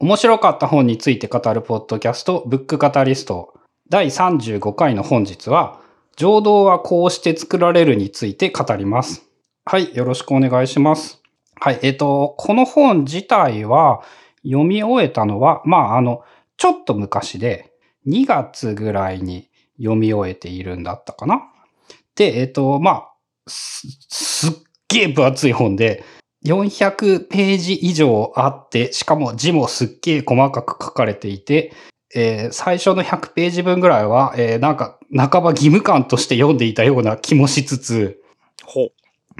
[0.00, 3.54] 面白かった本について語るポッドキャスト、ブックカタリスト、
[3.88, 5.80] 第35回の本日は、
[6.14, 9.24] 情動はこうして作られるについて語ります。
[9.64, 11.20] はい、よろしくお願いします。
[11.56, 14.04] はい、えっ、と、この本自体は
[14.44, 16.22] 読み終えたのは、まあ、あの、
[16.58, 17.72] ちょっと昔で、
[18.06, 21.42] 2月ぐらいに読み終えているんだったかな。
[22.14, 23.12] で、えっ、と、まあ、
[23.48, 24.52] す、すっ
[24.90, 26.04] げえ分厚い本で、
[26.44, 31.72] 400ページ以上あって、しかも字もすっげえ細かく書かれていて、
[32.14, 38.22] えー最初の100ページ分ぐらいは、えーなんか、半ば義務感として読んでいたような気もしつつ、
[38.64, 38.92] ほう。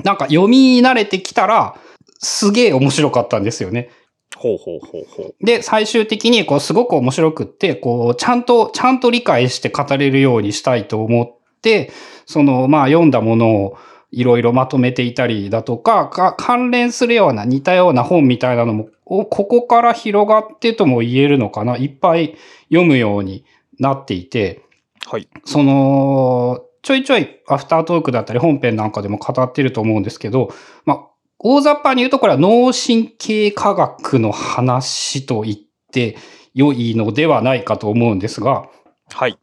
[0.04, 1.76] なんか読み慣れてきたら、
[2.18, 3.90] すげえ面白かったんですよね。
[4.36, 5.44] ほうほうほうほう。
[5.44, 11.90] で、最終的に、こう、すごく面白くって、こう、ちゃんと、ちゃんと理解して語れるようにしたいと思って、
[12.26, 13.78] その、まあ、読んだものを
[14.10, 21.76] いろいろまとめていたりだとか、か関連するような似たような本みたいなのも、おここから広がってとも言えるのかな。
[21.76, 22.36] いっぱい
[22.68, 23.44] 読むように
[23.78, 24.62] なっていて、
[25.06, 25.28] はい。
[25.44, 30.52] その、ちょいちょいアフタートークだったり本編なんかでも語ってると思うんですけど、
[30.84, 31.06] まあ、
[31.38, 35.56] 大雑把に言うとこれは脳神経科学の話と言っ
[35.92, 36.16] て
[36.54, 38.68] 良いのではないかと思うんですが、
[39.12, 39.38] はい。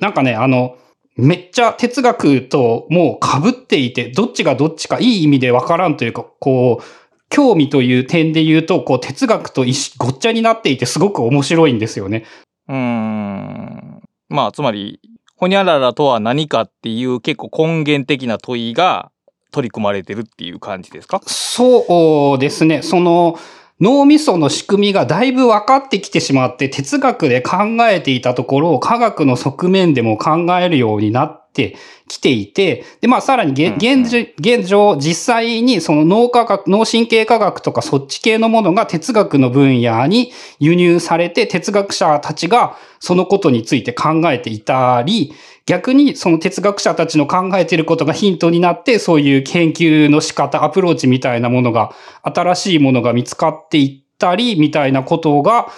[0.00, 0.76] なんかね、あの、
[1.16, 6.84] めっちゃ哲学ともう被っていて、どっちがどっちかいい意味でわからんというか、こう、
[7.28, 9.64] 興味という点で言うと、こう、哲学と
[9.98, 12.24] ごっちゃになっていてすごく面白いんですよね。
[12.68, 14.00] うーん。
[14.28, 15.00] まあ、つまり、
[15.36, 19.10] ほにゃららとは何かっていう結構根源的な問いが
[19.50, 21.20] 取り組まれてるっていう感じですか？
[21.26, 22.82] そうですね。
[22.82, 23.36] その
[23.82, 27.56] 脳みその仕組みがだいぶ分かってきてしまって、哲学で考
[27.88, 31.76] えていたところを科学の側面でも考えるようになって
[32.08, 45.32] きていて、で、まあさらに現現状、実際にその脳科学、脳神経科学とかそっち系のものが哲学の分野に輸入されて、哲学者たちがそのことについて考えていたり、
[45.66, 55.68] 逆にその哲学者たちの考えていることがヒントになって、そういう研究の仕方、アプローチみたいなものが、新しいものが見つかっていったり、みたいなことが、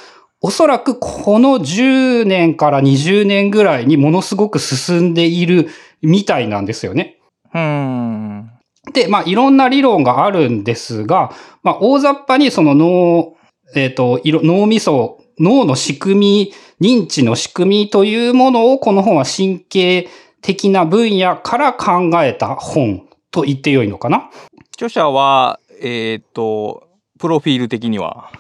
[0.47, 5.71] おそらくこの10年から20年ぐらいにものすごく進んでいる
[6.03, 7.17] みたいなんですよね。
[7.55, 8.51] うーん。
[8.93, 13.37] で、まあ、いろんな理論があるんですが、まあ、大雑把にその脳、
[13.75, 20.11] えっ、と、いろ脳みそ、脳の仕組み、認知の仕組みというものを、この本は神経
[20.43, 24.29] 的な分野から考えた本と言ってよいのかな
[24.75, 26.87] 著者は、えっ、と、
[27.19, 28.31] プロフィール的には。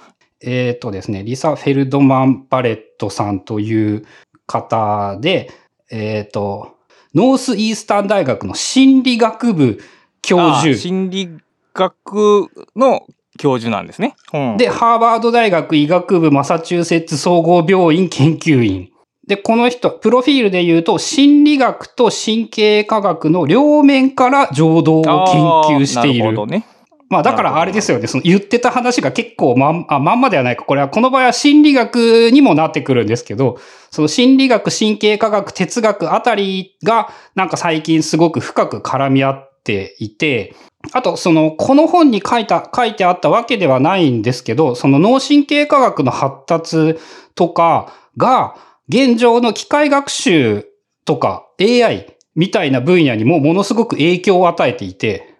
[0.40, 4.04] えっ、とですね、リサ・フェルドマン・バレットさんという
[4.46, 5.50] 方で、
[5.90, 6.76] えっ、と、
[7.14, 9.80] ノースイースタン大学の心理学部
[10.22, 10.76] 教あ授。
[10.76, 11.30] 心理
[11.72, 13.06] 学の
[13.38, 14.14] 教授なんですね。
[14.32, 18.90] うん、で、ハーバード大学医学部マサチューセッツ総合病院研究員。
[19.26, 26.24] で、この人、プロフィールで言うと、心理学と神経科学の両面から情動を研究している。
[26.24, 26.66] なるほどね。
[27.10, 30.64] まあだからあれですよね、その言ってた話が結構まん、あ、まんまではないか。
[30.64, 33.58] これはこの場合は心理学にもなってくるんですけど、
[33.90, 40.54] その心理学、神経科学、哲学あたりがなんか最近すごく深く絡み合っていて、
[40.92, 46.98] あとその、この本に書いた、書いてあったわけではないんですけど、その脳神経科学の発達
[47.34, 48.54] とかが、
[48.88, 50.66] 現状の機械学習
[51.04, 55.33] とか AI みたいな分野にもものすごく影響を与えていて、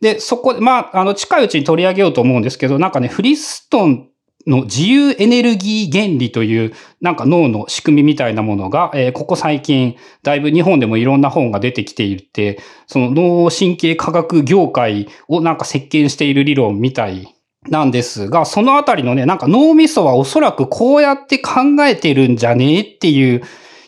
[0.00, 4.08] で、そこ、まあ、あの、近いうちに取り上げようと思うんですけど、なんかね、フリストン
[4.46, 17.34] の自由エネルギー原理という、なんか脳の仕組みみたいなものが、えーここ最近、だいぶ日本でもいろんな本が出てきていて、その脳神経科学業界をなんか席巻している理論みたい
[17.68, 23.42] なんですが、そのあたりのね、なんか脳みそはおそらくこうやって考えてるんじゃねえっていう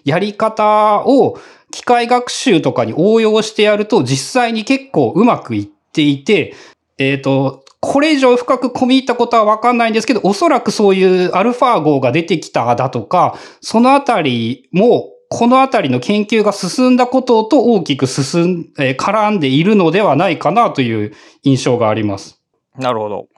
[0.05, 1.39] やり方を
[1.71, 6.55] 機械学習とかに応用してやると実際に結構うまくいっていて、
[6.99, 22.41] えっ、と、これ以上深く込み入ったことはわかんないんですけど、おそらくそういうアルファ号が出てきただとか、そのあたりも、このあたりの研究が進んだことと大きく進ん、えー絡んでいるのではないかなという印象があります。
[22.77, 23.29] なるほど。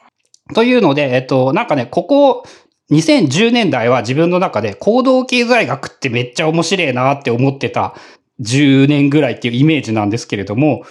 [0.54, 2.44] というので、えっと、なんかね、ここ、
[2.90, 7.94] 2010年代は自分の中で行動経済学ってめっちゃ面白いなって思ってた
[8.40, 10.84] 10年ぐらいっていうイメージなんですけれども、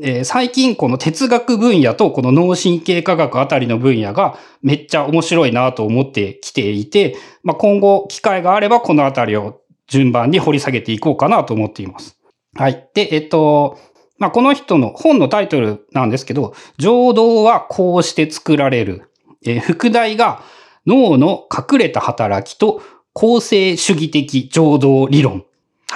[0.00, 12.18] えー最近この哲学分野とこの脳神経科学あたりの分野がめっちゃ面白いなと思ってきていて、まあ、今後機会があればこのあたりを順番に掘り下げていこうかなと思っています。
[12.54, 12.88] はい。
[12.94, 13.78] で、えっと、
[14.18, 19.10] まあ、この人の本のタイトルなんですけど、情動はこうして作られる。
[19.46, 20.42] えー副題が
[20.86, 25.44] 脳の隠れた働きと構成主義的情動理論。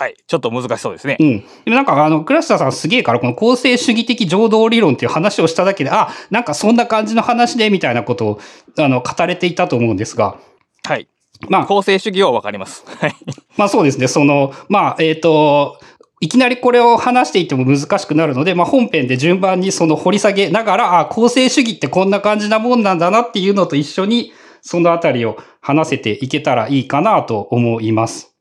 [0.02, 0.16] はい。
[0.26, 1.25] ちょっと難しそうですねう。
[1.25, 1.38] ん。
[1.40, 8.40] でもなんかあの、倉下さんすげえから、この構成主義的情動理論っていう話をしただけで、あ、なんかそんな感じの話で、みたいなことを、
[8.78, 10.38] あの、語れていたと思うんですが、
[10.84, 11.06] はい。
[11.49, 12.84] まあ、構成主義はわかります。
[12.84, 13.14] はい。
[13.56, 14.08] まあそうですね。
[14.08, 15.78] その、まあ、えっ、と、
[16.20, 24.32] いきなりこれを話していても難しくなるので、まあ本編で順番にその掘り下げながら、あ、構成主義ってこんな感じなもんなんだなっていうのと一緒に、
[24.62, 28.31] そのあたりを話せていけたらいいかなと思います。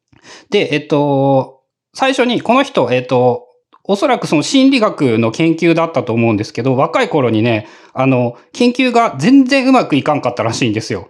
[0.50, 1.62] で、えっと、
[1.94, 3.48] 最初にこの人、えっと、
[3.84, 11.10] おそらくその心理学の研究だったと思うんですけど、若い頃にね、あの、研究が全然うまくいかんかったらしいんですよ。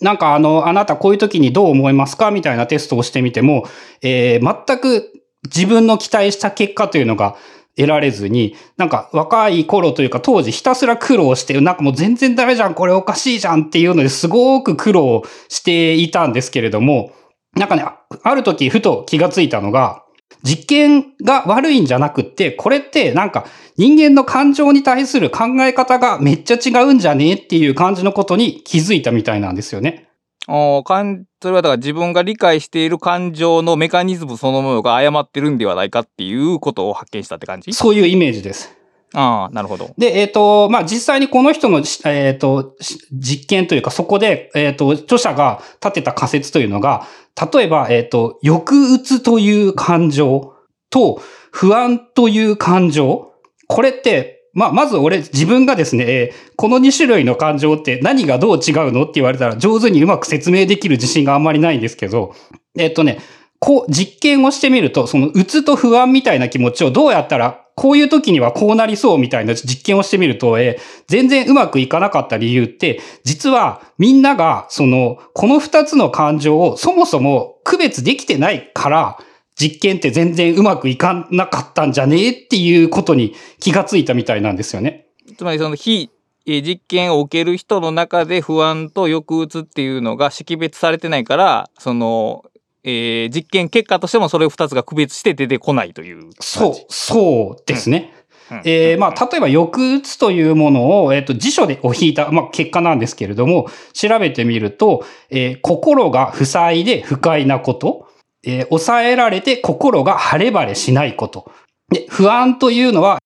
[0.00, 2.30] なんかあの、あなたこういう時にどう思いますか？
[2.30, 3.64] みたいなテストをしてみても、
[4.02, 5.12] えー全く
[5.44, 7.34] 自分の期待した結果というのが
[7.74, 17.12] 得られずに、なんか若い頃というか当時ひたすら苦労して、なんかもう全然ダメじゃん、これおかしいじゃんっていうのですごく苦労していたんですけれども、
[17.56, 20.04] なんかね、あある時ふと気がついたのが、
[20.42, 30.08] 実験が悪いんじゃなくって、これってなんか人間の感情に対する考え方がめっちゃ違うんじゃねっていう感じのことに気づいたみたいなんですよね。
[30.48, 37.72] おーかんそれはだから自分が理解している感情のメカニズムそのものが誤ってるんではないかっていうことを発見したって感じ？
[37.72, 38.76] そういうイメージです。
[39.12, 39.90] ああ、なるほど。
[39.98, 42.76] で、えっ、と、まあ、実際にこの人の、えっ、と、
[43.12, 47.06] 実験というか、そこで、えっ、と、著者が立てた仮説というのが、
[47.52, 50.54] 例えば、えっ、と、抑うつという感情
[50.90, 51.20] と、
[51.50, 53.32] 不安という感情。
[53.66, 62.34] これって、まあ、まず俺、自分がですね、えこの2種類の感情って何がどう違うのって言われたら、上手にうまく説明できる自信があんまりないんですけど、
[62.76, 63.20] えっ、とね、
[63.60, 79.18] こう、実験をしてみると、その、うつと不安みたいな気持ちをどうやったら、こういう時にはこうなりそうみたいな実験をしてみると、えー全然うまくいかなかった理由って、実はみんなが、その、この二つの感情をそもそも区別できてないから、
[79.60, 85.06] 実験って全然うまくいかなかったんじゃねえっていうことに気がついたみたいなんですよね。
[85.36, 86.10] つまりその非
[86.46, 92.44] 実験を受ける人の中で不安と抑うつっていうのが識別されてないから、その、
[92.84, 96.36] えー実験結果としてもそれを2つが区別して出てこないという感じ。
[96.40, 98.12] そう、そうですね。
[98.50, 98.62] うん。
[98.64, 108.08] えーまあ、例えば、抑うつというものを、えっ、と、辞書でを引いた、まあ、結果なんですけれども、調べてみると、えー心が不細で不快なこと、
[108.44, 111.50] えー抑えられて心が晴れ晴れしないこと。
[111.90, 113.18] で、不安というのは、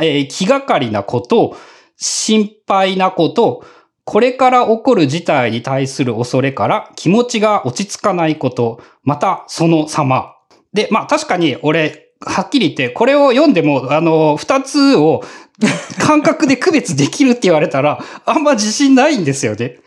[0.00, 1.56] えー気がかりなこと、
[1.96, 3.64] 心配なこと、
[4.10, 10.34] これから起こる事態に対する恐れから気持ちが落ち着かないこと、またその様。
[10.72, 15.22] で、まあ確かに俺、はっきり言って、これを読んでも、あの、二つを
[16.00, 19.78] 感覚で区別できるって言われたら、あんま自信ないんですよね。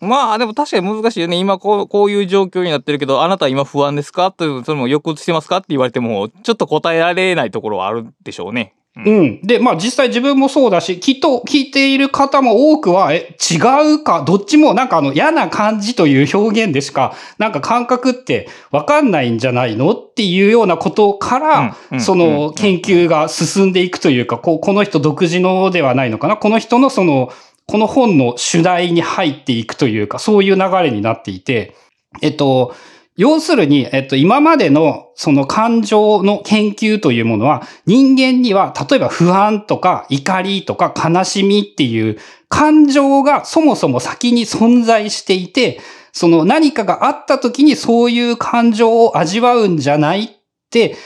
[0.00, 1.36] まあでも確かに難しいよね。
[1.36, 4.32] 今こうこういう状況になってるけど、あなたは今不安ですか？
[4.32, 5.58] というそれも抑うつしてますか？
[5.58, 8.74] って言われても、ちょっと答えられないところはあるでしょうね。
[8.96, 9.40] うんうん。
[9.42, 26.36] で、まあ実際自分もそうだし、きっと聞いている方も多くは、え、違うか、どっちもなんかあの嫌な感じという表現でしか、なんか感覚ってわかんないんじゃないのっていうようなことから、その研究が進んでいくというか、こう、この人独自のではないのかな。
[26.36, 27.32] この人のその、
[27.66, 31.76] この本の主題に入っていくというか、そういう流れになっていて、
[32.22, 32.74] えっと、
[33.20, 42.16] 要するに、えっと、今までのその感情の研究というものは、人間には、例えば不安とか怒りとか悲しみっていう
[42.48, 45.80] 感情がそもそも先に存在していて、
[46.12, 50.28] その何かがあった時にそういう感情を味わうんじゃないっ
[50.70, 50.96] て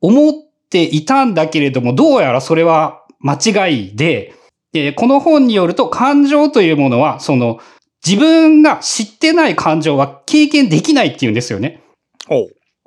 [0.00, 0.32] 思っ
[0.70, 4.34] ていたんだけれども、どうやらそれは間違いで、
[4.74, 7.60] えーこの本によると感情というものは、その
[8.06, 11.82] 自分が知ってない感情は経験できないっていうんですよね。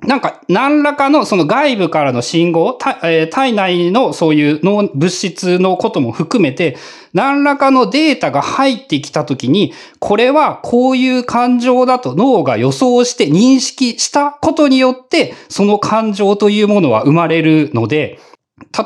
[0.06, 6.76] なんか、何らかのその外部からの信号、たえー体内のそういう脳物質のことも含めて、
[7.12, 18.18] 何らかのデータが入ってきたときに、これはこういう感情だと脳が予想して認識したことによって、その感情というものは生まれるので、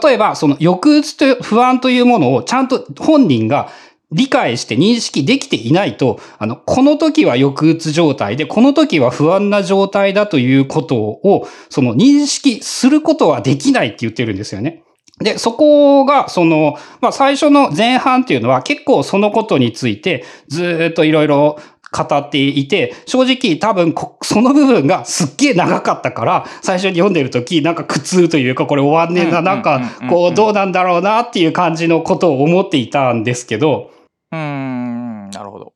[0.03, 3.71] 例えば、その抑うつと不安というものをちゃんと本人が
[4.11, 14.83] 理解して認識できていないと、あの、この時は抑うつ状態で、この時は不安な状態だということを、その認識することはできないって言ってるんですよね。
[15.21, 21.59] で、そこが、その、まあ、最初の前半っていうのは結構そのことについてずーっといろいろ
[21.91, 33.91] 語っていて、正直多分こその部分がすっげえ長かったから、最初に読んでる時なんか苦痛というか、これ終わんねえな、うんなんかこうどうなんだろうなっていう感じのことを思っていたんですけど、
[34.33, 35.73] うーん、なるほど。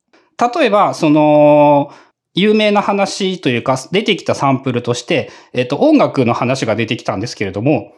[0.55, 1.91] 例えば、その、
[2.35, 7.93] 有名な話というか、出てきたサンプルとして、えっ、と、音楽の話が出てきたんですけれども、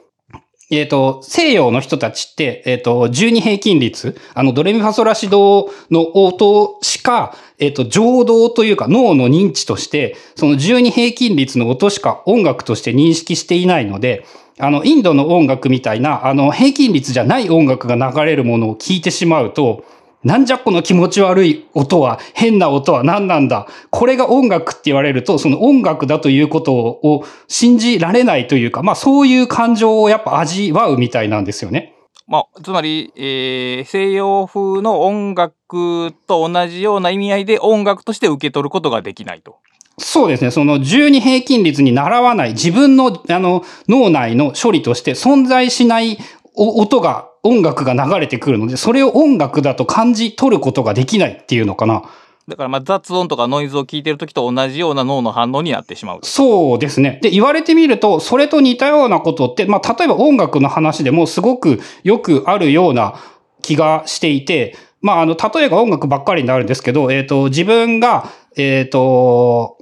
[0.71, 14.25] えっ、と、西洋の人たちって、えっ、と、12平均率、あの、ドレミファソラシドの音しか、えっ、と、情動というか脳の認知として、その12平均率の音しか音楽として認識していないので、
[14.57, 19.85] あの、インドの音楽みたいな、あの、平均率じゃない音楽が流れるものを聞いてしまうと、
[20.25, 23.67] なんじゃこの気持ち悪い音は、変な音は何なんだ？
[23.91, 31.93] これが音楽って言われると、その音楽だということを信じられないというか、まあそういう感情をやっぱ味わうみたいなんですよね。
[32.27, 39.57] まあ、つまり、えー西洋風の音楽と同じような意味合いで音楽として受け取ることができないと。
[39.99, 40.49] そうですね。
[40.49, 46.17] その12平均率に習わない自分のあの脳内の処理として存在しない
[46.55, 52.03] お音が、音楽が流れてくるので、それを音楽だと感じ取ることができないっていうのかな。
[52.47, 56.19] だからまあ雑音とかノイズを聞いてる時と同じような脳の反応になってしまう。
[56.23, 57.19] そうですね。
[57.23, 63.15] で、言われてみると、それと似たようなことって、まあ、例えば音楽の話でもすごくよくあるような
[63.61, 69.77] 気がしていて、まあ、あの、例えば音楽ばっかりになるんですけど、えっ、と、自分が、えっ、と、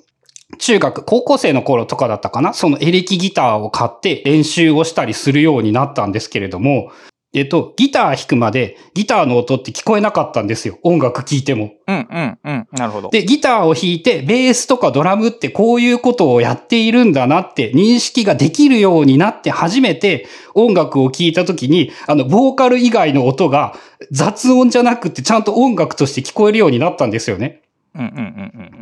[0.60, 2.54] 中学、高校生の頃とかだったかな？
[2.54, 6.92] そのエレキギターを買って練習をしたりするようになったんですけれども、
[7.34, 10.78] えっ、と、ギター弾くまでギターの音って聞こえなかったんですよ。
[10.84, 11.74] 音楽聴いても。
[11.88, 12.68] うんうんうん。
[12.74, 13.10] なるほど。
[13.10, 23.76] で、ギターを弾いて、ベースとかドラムってこういうことをやっているんだなって認識ができるようになって初めて音楽を聴いた時に、あの、ボーカル以外の音が
[24.12, 27.64] 雑音じゃなくてちゃんと音楽として聞こえるようになったんですよね。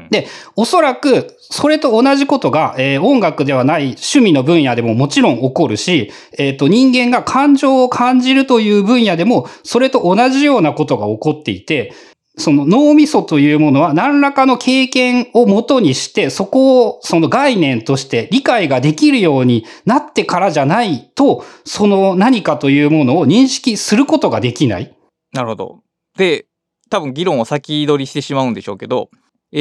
[0.09, 11.93] で、おそらく、それと同じことが、えー音楽ではない趣味の分野でももちろん起こるし、えっ、と、人間が感情を感じるという分野でも、それと同じようなことが起こっていて、
[12.37, 24.95] その脳みそというものは何らかの経験をもとにして、そこをその概念として理解ができるようになってからじゃないと、その何かというものを認識することができない。
[25.33, 25.79] なるほど。
[26.17, 26.45] で、
[26.91, 29.09] 多分議論を先取りしてしまうんでしょうけど、
[29.51, 29.57] え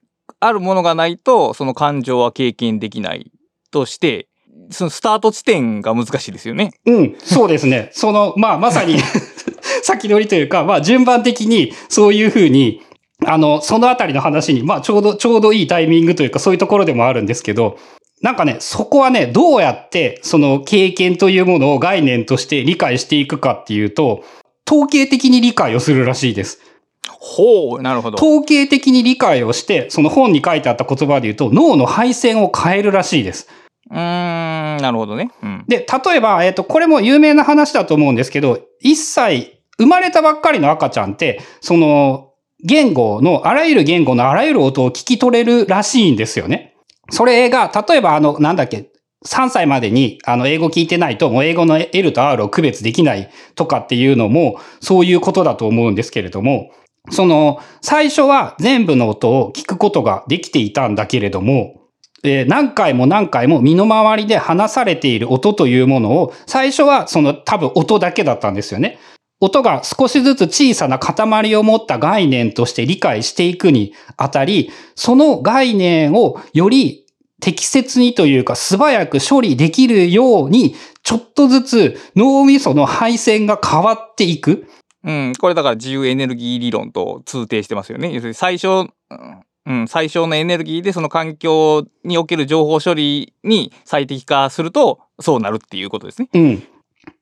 [0.00, 0.04] ー
[0.40, 3.30] あるものがないと、その感情は経験できない
[3.70, 4.28] として、
[4.70, 6.72] そのスタート地点が難しいですよね。
[6.86, 7.90] うん、そうですね。
[7.92, 8.96] その、まあ、まさに、
[9.82, 12.80] 先取りというか、まあ、順番的に、そういうふうに、
[13.26, 17.78] あの、そのあたりの話に、まあ、ちょうど、ちょうどいいタイミングというか、そういうところでもあるんですけど、
[18.22, 24.24] なんかね、そこはね、どうやって、その経験というものを概念として理解していくかっていうと、
[24.66, 26.60] 統計的に理解をするらしいです。
[27.26, 28.16] ほう、なるほど。
[28.16, 33.48] 統計的に理解をして、その本に書いてあった言葉で言うと、脳の配線を変えるらしいです。
[33.90, 35.30] うーん、なるほどね。
[35.42, 35.64] うん。
[35.66, 46.76] で、例えば、えっ、と、これも有名な話だと思うんですけど、一歳、生まれたばっかりの赤ちゃんって、その、言語の、あらゆる言語のあらゆる音を聞き取れるらしいんですよね。
[47.08, 48.90] それが、例えば、あの、なんだっけ、
[49.26, 56.70] 3歳までに、あの、英語聞いてないと、もう英語の L と R を区別できないとかっていうのも、そういうことだと思うんですけれども、
[57.10, 61.82] その、最初は全部の音を聞くことができていたんだけれども、
[62.22, 68.98] えー何回も何回も身の回りで話されている音というものを、最初はその多分音だけだったんですよね。
[69.40, 77.04] 音が少しずつ小さな塊を持った概念として理解していくにあたり、その概念をより
[77.40, 84.66] 適切にというか素早く処理できるように、ちょっとずつ脳みその配線が変わっていく。
[85.04, 88.12] うん、これだから自由エネルギー理論と通底してますよね。
[88.12, 88.88] 要するに最初、うん
[89.66, 96.28] うん、最小のエネルギーでその環境における情報処理に最適化すると、そうなるっていうことですね。
[96.34, 96.62] うん。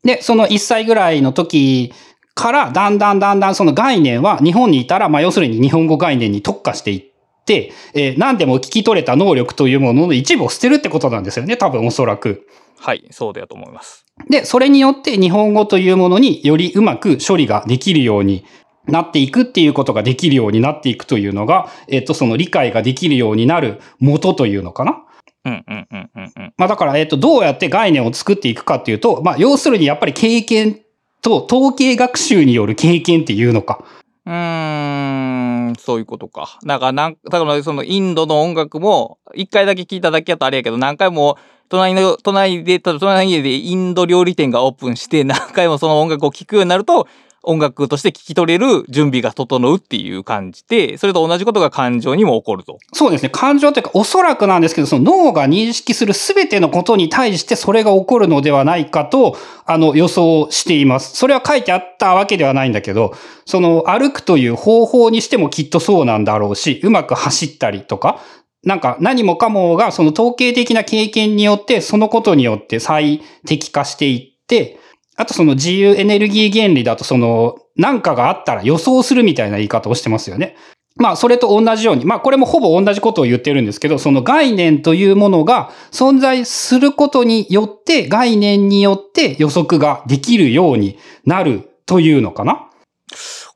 [0.03, 1.93] で、その1歳ぐらいの時
[2.35, 12.49] から、だんだんだんだんその概念は日本にいたら、まあ要するに日本語概念に特化していって、えー何でも聞き取れた能力というものの一部を捨てるってことなんですよね、多分おそらく。
[12.81, 14.05] はい、そうだと思います。
[14.29, 18.45] で、それによって日本語というものによりうまく処理ができるように
[18.87, 25.03] なっていくっていうことができるようになっていくというのが、えっと、その理解ができるようになる元というのかな？
[25.45, 26.55] うんうんうんうんうん。
[26.57, 30.81] まあだから、えっと、どうやって概念を作っていくかっていうと、まあ要するにやっぱり経験
[31.21, 33.85] と統計学習による経験っていうのか。
[34.25, 36.59] うーん、そういうことか。
[36.63, 41.39] なんか、なん、だからそのインドの音楽も、一回だけ聞いただけやとあれやけど、何回も、
[41.73, 47.09] 隣の、隣で、隣の家でインド料理店がオープンして、 何回もその音楽を聴くようになると、
[47.45, 52.79] 音楽として聴き取れる準備が整うっていう感じで、それと同じことが感情にも起こると。
[52.93, 53.31] そうですね。
[53.31, 61.17] 感情というか、おそらくなんですけど、その脳が認識するすべてのことに対してそれが起こるのではないかと、あの、予想しています。
[61.17, 63.15] それは書いてあったわけではないんだけど、
[63.45, 68.21] その、歩くという方法にしてもきっとそうなんだろうし、うまく走ったりとか、
[68.65, 74.79] なんか何もかもがその統計的な経験によって、そのことによって最適化していって、
[75.17, 80.57] あとその自由エネルギー原理だとその、なんかがあったら予想するみたいな言い方をしてますよね。
[80.97, 92.69] まあ、それと同じように、まあ、これもほぼ同じことを言ってるんですけど、その概念というものが存在することによって、概念によって予測ができるようになるというのかな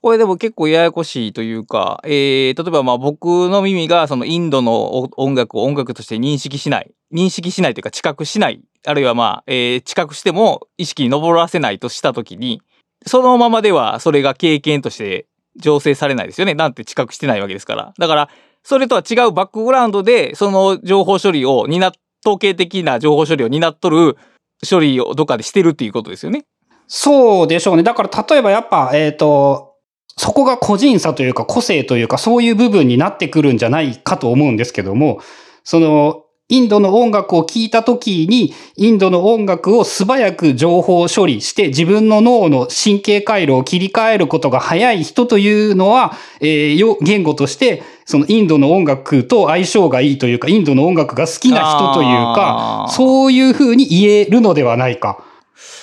[0.01, 12.61] これでも結構ややこしいというか、えー、例えばまあ僕の耳がそのインドの音楽を音楽として認識しない、認識しないというか知覚しない、あるいはまあ、えー、知覚しても意識に上らせないとしたときに、
[13.05, 15.27] そのままではそれが経験として
[15.61, 16.53] 醸成されないですよね。
[16.53, 17.93] なんて知覚してないわけですから。
[17.97, 18.29] だから、
[18.63, 21.91] それとは違うバックグラウンドで、その情報処理を担っ、
[22.25, 24.17] 統計的な情報処理を担っとる
[24.69, 26.45] 処理をどっかでしてるっていうことですよね。
[26.87, 27.83] そうでしょうね。
[27.83, 29.75] だから例えばやっぱ、えっ、ー、と、
[30.17, 35.21] そこが個人差というか個性というかそういう部分になってくるんじゃないかと思うんですけども、
[35.63, 55.21] その、インドの音楽を聴いた時に、インドの音楽を素早く情報処理して自分の脳の神経回路を切り替えることが早い人というのは、えー、言語として、そのインドの音楽と相性がいいというか、インドの音楽が好きな人というか、そういうふうに言えるのではないか。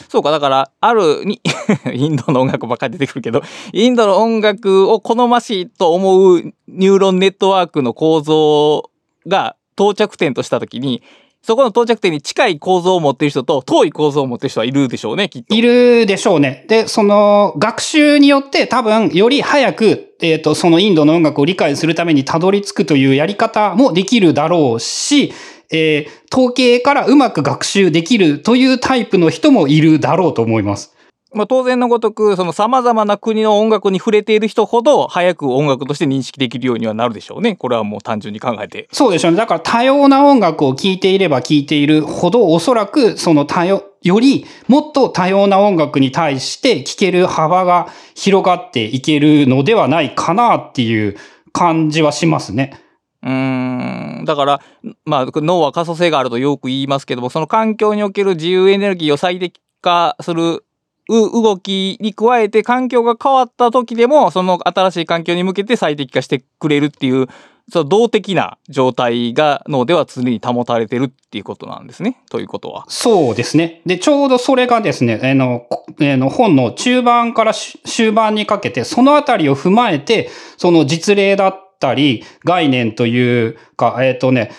[0.09, 1.41] そうか、だから、あるに
[1.93, 8.91] インドの音楽ばっかり出てくるけど、インドの音楽を好ましいと思うニューロンネットワークの構造
[9.27, 11.03] が到着点としたときに、
[11.45, 15.55] そこの到着点に近い構造を持っている人と遠い構造を持っている人はいるでしょうね、きっと。
[15.55, 16.65] いるでしょうね。
[16.69, 25.35] で、その学習によって多分より早く、えっ、ー、と、そのインドの音楽を理解するためにたどり着くというやり方もできるだろうし、
[25.75, 30.95] えー、統計からうまく学習できるというタイプの人もいるだろうと思います。
[31.35, 37.57] まあ、当然のごとく、その様々な国の音楽に触れている人ほど、早く音楽として認識できるようにはなるでしょうね。
[37.57, 38.89] これはもう単純に考えて。
[38.93, 39.37] そうでしょうね。
[39.37, 51.17] だから多様な音楽を聴いていれば聴いているほど、おそらくその多様、よりもっと多様な音楽に対して聴ける幅が広がっていけるのではないかなっていう
[51.53, 52.84] 感じはしますね。
[53.25, 54.25] うん。
[54.27, 54.61] だから、
[55.07, 60.65] まあ、脳は可塑性があるとよく言いますけども、その環境における自由エネルギーを最適化する
[61.09, 67.29] 動きに加えて環境が変わった時でも、その新しい環境に向けて最適化してくれるっていう、
[67.71, 72.23] その動的な状態が脳では常に保たれてるっていうことなんですね。
[72.31, 72.85] ということは。
[72.89, 73.81] そうですね。
[73.87, 75.67] で、ちょうどそれがですね、あの、
[75.99, 84.53] えの本の中盤から終盤にかけて、そのあたりを踏まえて、その実例だったり、概念というか、えっ、ー、とね、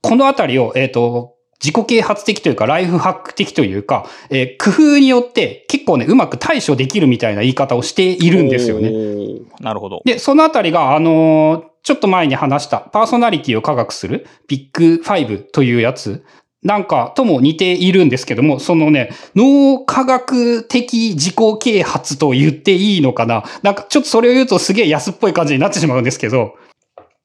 [0.00, 8.90] このあたりを、えっ、ー、と、自己啓発的というか、ライフハック的というか、えー、工夫によって結構ね、うまく対処できるみたいな言い方をしているんですよね。
[9.60, 10.02] なるほど。
[10.04, 16.24] で、そのあたりが、あのー、ちょっと前に話したパーソナリティを科学するビッグファイブというやつ
[16.62, 26.54] なんかとも似ているんですけども、そのね、脳科学的自己啓発と言っていいのかななんかちょっとそれを言うとすげえ安っぽい感じになってしまうんですけど、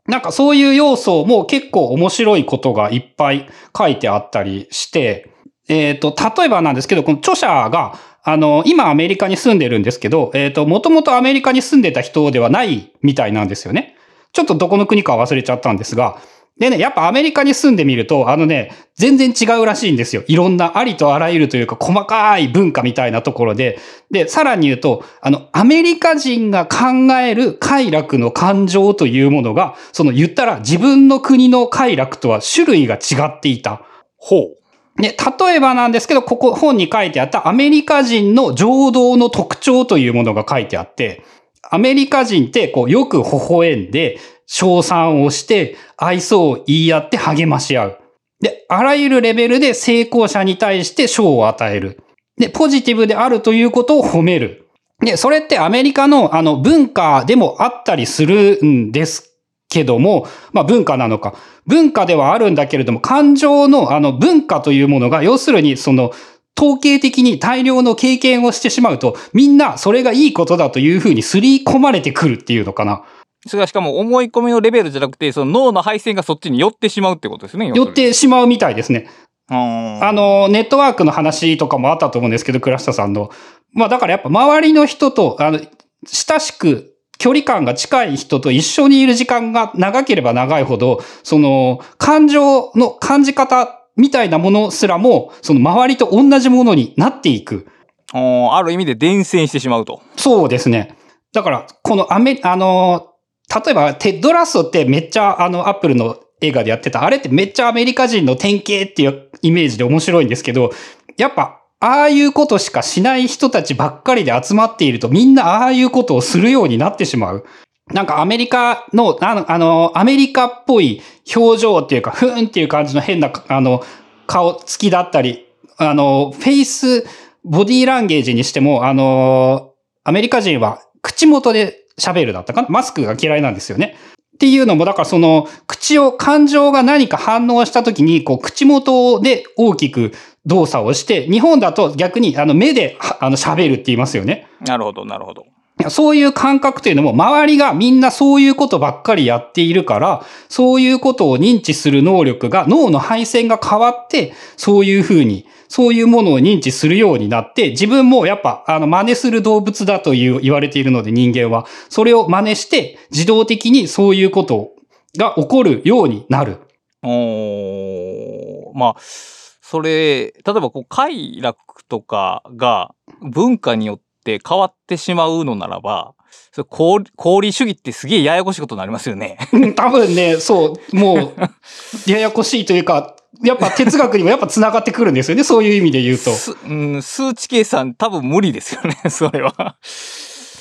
[0.07, 3.47] なんかそういう要素も結構面白いことがいっぱい
[3.77, 5.29] 書いてあったりして、
[5.67, 13.95] えっ、ー、と、例えばなんですけど、この著者が、あの、今アメリカに住んでるんですけど、えっ、ー、と、もともとアメリカに住んでた人ではないみたいなんですよね。
[14.33, 16.21] ちょっとどこの国か忘れちゃったんですが、
[16.59, 20.23] でね、やっぱアメリカに住んでみると、あのね、全然違うらしいんですよ。
[20.27, 23.77] いろんなありとあらゆるというか細かい文化みたいなところで。
[24.09, 33.83] で、さらに言うと、あの、アメリカ人が考える快楽の感情というものが、その言ったら自分の国の快楽とは種類が違っていた。
[34.17, 35.01] ほう。
[35.01, 41.23] で、例えばなんですけど、ここ本に書いてあったアメリカ人の情動の特徴というものが書いてあって、
[41.69, 47.99] アメリカ人ってこうよく微笑んで、称賛をして、愛想を言い合って励まし合う。
[48.39, 51.99] で、あらゆるレベルで成功者に対して賞を与える。
[52.37, 54.67] で、ポジティブであるということを褒める。
[54.99, 59.31] で、それってアメリカのあの文化でもあったりするんです
[59.69, 61.35] けども、まあ文化なのか。
[61.65, 66.11] 文化ではあるんだけれども、感情のあの文化というものが、要するにその
[66.57, 73.03] 統計的に大量の経験をしてしまうと、みんなそれがいいことだというふうにすり込まれてくるっていうのかな。
[73.45, 77.71] それがしかも思い込みのレベルじゃなくて、その脳の配線がそっちに寄ってしまうってことですね。
[77.73, 79.07] 寄ってしまうみたいですね。
[79.49, 83.29] ああ、の、ネットワークの話とかもあったと思うんですけど、倉下さんの。
[83.73, 85.59] まあだからやっぱ周りの人と、あの、
[86.05, 97.67] 親しく距離感が近い人と一緒にいる時間が長ければ長いほど、その、感情の感じ方みたいなものすらも、その周りと同じものになっていく。
[98.13, 100.01] ある意味で伝染してしまうと。
[100.15, 100.95] そうですね。
[101.33, 103.07] だから、このアメ、あの、
[103.53, 110.71] 例えば、テッドラストってめっちゃ、あの、アップルの映画でやってた、あれってめっちゃアメリカ人の典型っていうイメージで面白いんですけど、
[111.17, 117.45] やっぱ、ああいうことしかしない人たちばっかりで集まっていると、みんなああいうことをするようになってしまう。
[117.91, 121.01] なんかアメリカの、あの、あのアメリカっぽい
[121.35, 123.83] 表情っていうか、ふーんっていう感じの変な、あの、
[124.25, 125.45] 顔つきだったり、
[125.77, 127.05] あの、フェイス、
[127.45, 129.73] ボディーランゲージにしても、あの、
[130.03, 132.67] アメリカ人は口元で喋るだったかな？
[132.69, 133.95] マスクが嫌いなんですよね。
[134.35, 140.11] っていうのも、だからその、口を、感情が何か反応した時に、こう、口元で大きく
[140.45, 144.47] 動作をして、日本だと逆に、あの、目で、あの、喋るって言いますよね。
[144.61, 145.45] なるほど、なるほど。
[145.89, 164.71] そういう感覚というのも、周りがみんなそういうことばっかりやっているから、そういうことを認知する能力が、脳の配線が変わって、そういうふうに、そういうものを認知するようになって、自分もやっぱ、あの、真似する動物だという言われているので人間は、それを真似して、自動的にそういうこと
[165.17, 166.57] が起こるようになる。
[167.03, 174.06] おーまあ、それ、例えばこう快楽とかが文化によって
[174.47, 176.13] 変わってしまうのならば、
[176.51, 179.37] それ功功利主義ってすげえややこしいことになりますよね。
[179.53, 181.41] うん多分ね、そう、もう、
[182.09, 185.43] ややこしいというか、やっぱ哲学にもやっぱ繋がってくるんですよね。
[185.43, 186.31] そういう意味で言うと。
[186.33, 189.77] すうん、数値計算多分無理ですよね、 それは。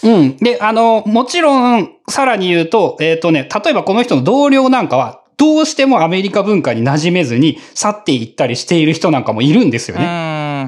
[0.02, 0.37] うん。
[0.37, 10.07] で、あの、もちろん、さらに言うと、えっ、とね、例えばこの人の同僚なんかは、どうしてもアメリカ文化に馴染めずに去っていったりしている人なんかもいるんですようね。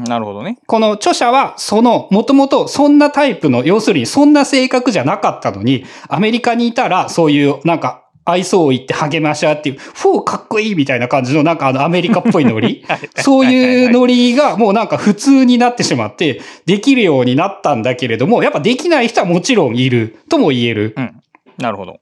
[0.09, 0.59] なるほどね。
[0.67, 12.85] この著者は、その、もともとそんなタイプの、要するにそんな性格じゃなかったのに、アメリカにいたら、そういう、なんか、愛想を言って励まし合っていう、フォーかっこいいみたいな感じの、なんかあの、アメリカっぽいノリ。
[13.17, 20.95] そういうノリがもうなんか普通になってしまって、できるようになったんだけれども、やっぱできない人はもちろんいるとも言える。
[20.97, 21.21] うん。
[21.57, 22.01] なるほど。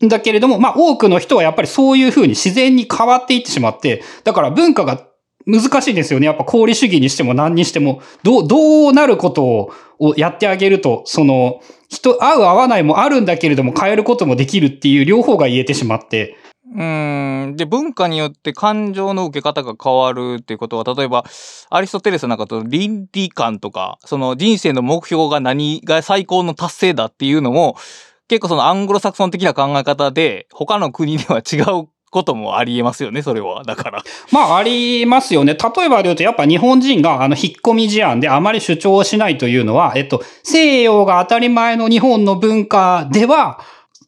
[0.00, 5.02] だけれども、まあ多くの人はやっぱりそういう風に自然に変わっていってしまって、だから文化が
[5.46, 6.26] 難しいですよね。
[6.26, 16.36] やっぱ功利主義にしても何にしても、どう、どうなることををやってあげると、その、人、合う合わないもあるんだけれども変えることもできるっていう両方が言えてしまって、
[16.74, 17.54] うん。
[17.56, 21.24] で、文化によって感情の受け方が変わるっていうことは、例えば、
[21.70, 27.76] アリストテレスなんかと倫理観とか、その人生の目標が何が最高の達成だっていうのも、
[28.28, 33.64] 結構そのアングロサクソン的な考え方で、他の国では違うこともありえますよね、それは。
[33.64, 34.02] だから。
[34.32, 35.54] まあありますよね。
[35.54, 43.60] 例えばで言うと、やっぱ日本人があの引っ込み思案であまり主張をしないというのは、えっと、西洋が当たり前の日本の文化では、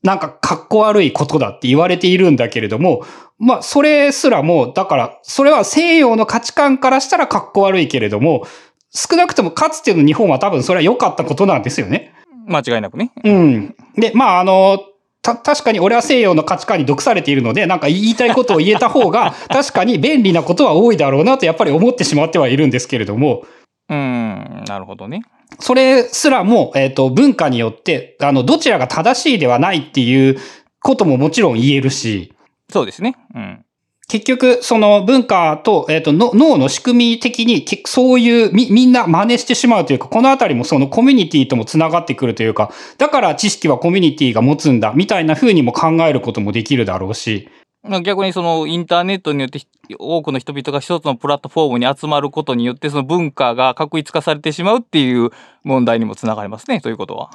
[0.02, 3.04] なんか格好悪いことだって言われているんだけれども、
[3.38, 8.46] まあそれすらも、だから、それは西洋の価値観からしたら格好悪いけれども、
[8.92, 12.12] 少なくともかつての日本は多分それは良かったことなんですよね。
[12.46, 13.12] 間違いなくね。
[13.24, 13.76] うん。
[13.96, 14.78] で、まあ、あの、
[15.22, 23.44] た、確かに俺は西洋の価値観に毒されているので、なんか言いたいことを言えた方が、 確かに便利なことは多いだろうなとやっぱり思ってしまってはいるんですけれども、
[23.88, 25.22] うーん、なるほどね。
[25.58, 30.38] それすらも、えっ、と、文化によって、あの、どちらが正しいではないっていう
[30.80, 32.32] ことももちろん言えるし、
[32.70, 33.16] そうですね。
[33.34, 33.64] うん。
[34.10, 47.48] 結局、その文化と、えっ、と、の脳の仕組み的に、けそういう、み、みんな真似してしまうというか、このあたりもそのコミュニティとも繋がってくるというか、だから知識はコミュニティが持つんだ、みたいな風にも考えることもできるだろうし、
[47.84, 49.66] まあ逆にそのインターネットによってひ
[49.98, 55.30] 多くの人々が一つのプラットフォームに集まることによってその文化が確一化されてしまうっていう
[55.62, 57.30] 問題にもつながりますね、ということは。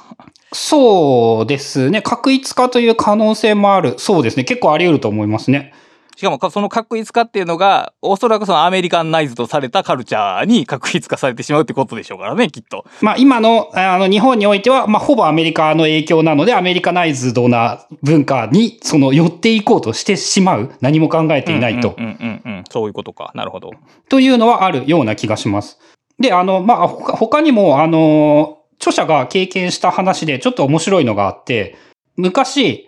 [0.52, 2.00] そうですね。
[2.02, 3.94] 確一化という可能性もある。
[3.98, 4.44] そうですね。
[4.44, 5.72] 結構あり得ると思いますね。
[6.16, 12.86] しかもかその確一化っていうのが、おそらくそのアメリカンナイズとされたカルチャーに確一化されてしまうってことでしょうからね、きっと。
[13.02, 20.72] まあ今の、あの、日本においては、まあほぼアメリカの影響なので、アメリカナイズドな文化に、その、寄っていこうとしてしまう。
[20.80, 21.94] 何も考えていないと。
[21.98, 22.64] うんうんうんうん。
[22.70, 23.30] そういうことか。
[23.34, 23.72] なるほど。
[24.08, 25.78] というのはあるような気がします。
[26.18, 31.76] で、あの、まあ、他他にも、あの、著者が経験した話でちょっと面白いのがあって、
[32.16, 32.85] 昔、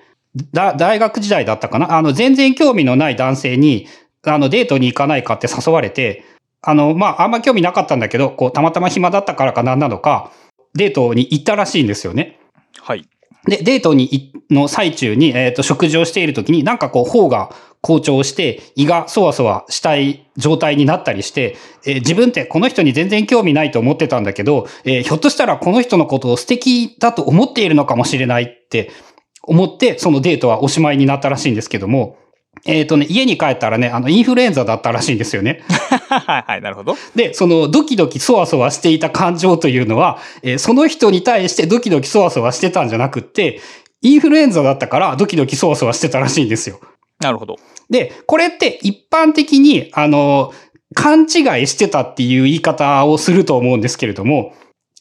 [0.53, 1.96] だ大学時代だったかな？
[1.96, 3.87] あの、全然興味のない男性に、
[4.24, 6.24] あの、デートに行かないかって 誘われて、
[6.62, 10.33] あの、まあ、あんま興味なかったんだけど、こう、たまたま暇だったからかなんなのか、
[10.74, 12.38] デートに行ったらしいんですよね。
[12.81, 13.07] はい。
[13.46, 28.90] で、デートにい、の最中に、えっ、と、食事をしている時に、なんかこう、頬が、好調して胃がそわそわしたい状態になったりして、えー自分ってこの人に全然興味ないと思ってたんだけど、えーひょっとしたらこの人のことを素敵だと思っているのかもしれないって
[29.42, 32.18] 思って、そのデートはおしまいになったらしいんですけども、
[32.66, 35.62] えっ、とね、家に帰ったらね、あの、インフルエンザだったらしいんですよね。
[36.09, 36.96] はいはい、なるほど。
[37.14, 43.61] で、そのドキドキそわそわしていた感情というのは、えーその人に対してドキドキそわそわしてたんじゃなくって、
[44.03, 46.81] インフルエンザだったからドキドキそわそわしてたらしいんですよ。
[47.20, 47.57] なるほど。
[47.90, 50.53] で、これって一般的に、あの、
[50.94, 54.55] 勘違いしてたっていう言い方をすると思うんですけれども、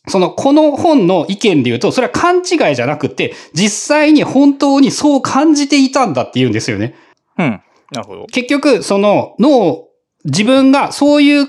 [0.08, 6.96] その、この本の意見で言うと、それは勘違いじゃなくて、実際に本当にそう感じていたんだって言うんですよね。
[7.38, 7.62] うん。
[7.91, 8.26] なるほど。
[8.28, 9.88] 結局、その脳、
[10.26, 11.48] 自分がそういう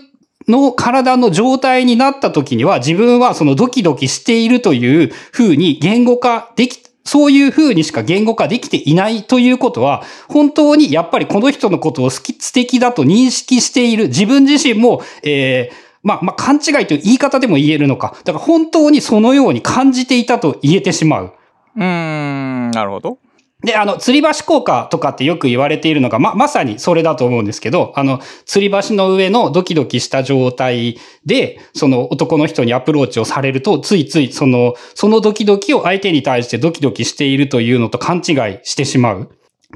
[0.48, 18.16] の体の状態になった時には自分はそのドキドキしているという風に言語化でき、そういう風にしか言語化できていないということは、本当にやっぱりこの人のことを好き、素敵だと認識している自分自身も、えーまあ、まあ、勘違いという言い方でも言えるのか。
[18.24, 21.34] だから本当にそのように感じていたと言えてしまう。
[21.76, 23.18] うーん、なるほど。
[23.64, 38.24] で、あの、吊り橋効果とかってよく言われているのが、ま、まさにそれだと思うんですけど、あの、吊り橋の上のドキドキした状態で、その男の人にアプローチをされると、ついついその、そのドキドキを相手に対してドキドキしているというのと勘違い
[38.62, 39.30] してしまう。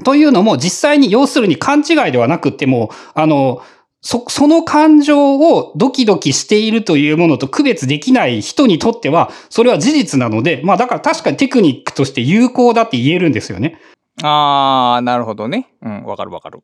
[0.05, 3.61] というのも、実際に要するに勘違いではなくっても、あの、
[4.03, 13.79] そ、その感情をドキドキしているというものと区別できない人にとっては、それは事実なので、まあだから確かにテクニックとして有効だって言えるんですよね。
[14.21, 15.73] あー、なるほどね。
[15.81, 16.59] うん、わかるわかる。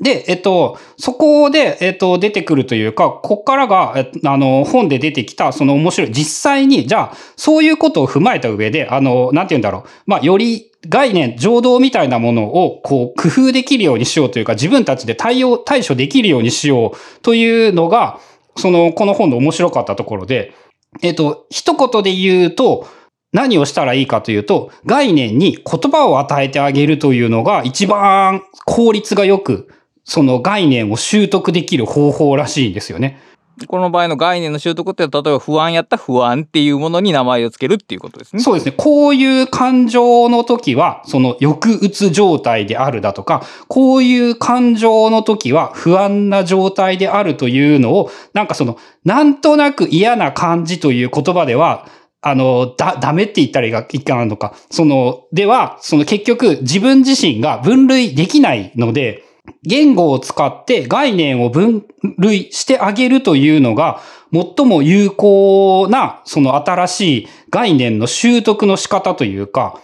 [0.00, 9.82] で、えっと、そこで、えっと、出てくるというか、こっからが、えあの、本で出てきた、その面白い、実際に、じゃあ、そういうことを踏まえた上で、あの、なんて言うんだろう。
[10.06, 18.20] まあ、より概念、情動みたいなものを、こう、工夫できるようにしようというか、自分たちで対応、対処できるようにしようというのが、
[18.56, 20.54] その、この本の面白かったところで、
[21.02, 22.86] えっと、一言で言うと、
[23.32, 29.68] 何をしたらいいかというと、概念に言葉を与えてあげるというのが一番効率がよく、
[30.04, 33.20] その概念を習得できる方法らしいんですよね。
[33.66, 38.42] この場合の概念の習得って、例えば不安やったら不安っていうものに名前をつけるっていうことですね。
[38.42, 38.72] そうですね。
[38.76, 51.86] こういう感情の時は、その抑うつ状態であるだとか、こういう感情の時は不安な状態であるというのを、なんかその、なんとなく嫌な感じという言葉では、
[52.22, 54.54] あの、だ、ダメって言ったらいいかいいかなのか。
[54.70, 59.24] その、では、その結局自分自身が分類できないので、
[59.62, 61.86] 言語を使って概念を分
[62.18, 64.00] 類してあげるというのが、
[64.32, 69.80] 最も有効な、その新しい概念の習得の仕方というか、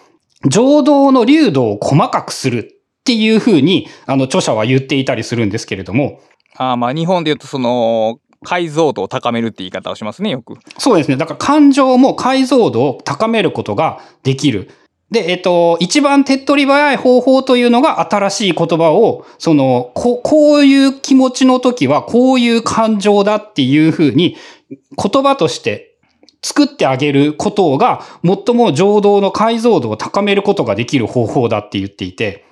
[0.49, 6.21] 情動の流動を細かくするっていうふうに、あの、著者は言っていたりするんですけれども、
[6.57, 10.55] あーまあ、日本で言うと、その、解像度を高めるって言い方をしますね、よく。
[10.79, 11.17] そうですね。
[11.17, 14.71] だから感情も解像度を高めることができる。
[15.11, 24.37] で、えっと、一番手っ取り早い方法というのが新しい言葉を、その、ここういう気持ちの時はこういう感情だっていうふうに
[24.71, 25.97] 言葉として
[26.43, 32.45] 作ってあげることが最も情動の解像度を高めることができる方法だって言っていて、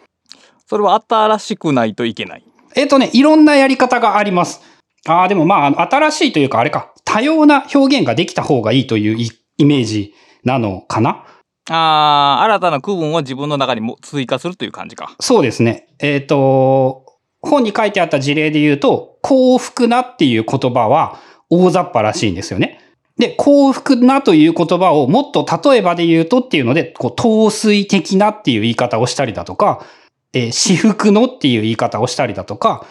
[0.67, 2.45] それは新しくないといけない。
[2.77, 4.63] えっとね、いろんなやり方があります。
[5.07, 10.15] ああ、でもまあ新しいというかあれか、多様な表現ができた方がいいというイイメージ
[10.45, 11.25] なのかな
[11.71, 15.15] あー新たな区分を自分の中にも追加するという感じか。
[15.21, 15.89] そうですね。
[15.99, 17.05] えっ、と、
[17.41, 21.19] 本に書いてあった事例で言うと、幸福なっていう言葉は
[21.51, 22.81] 大雑把らしいんですよね。
[23.19, 29.85] で、幸福なという言葉をもっと例えばで言うとっていうので、こう、陶水的なっていう言い方をしたりだとか、
[30.33, 32.85] えー私服のっていう言い方をしたりだとか、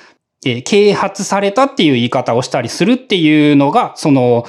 [0.45, 4.45] えー啓発されたっていう言い方をしたりするっていうのが、その、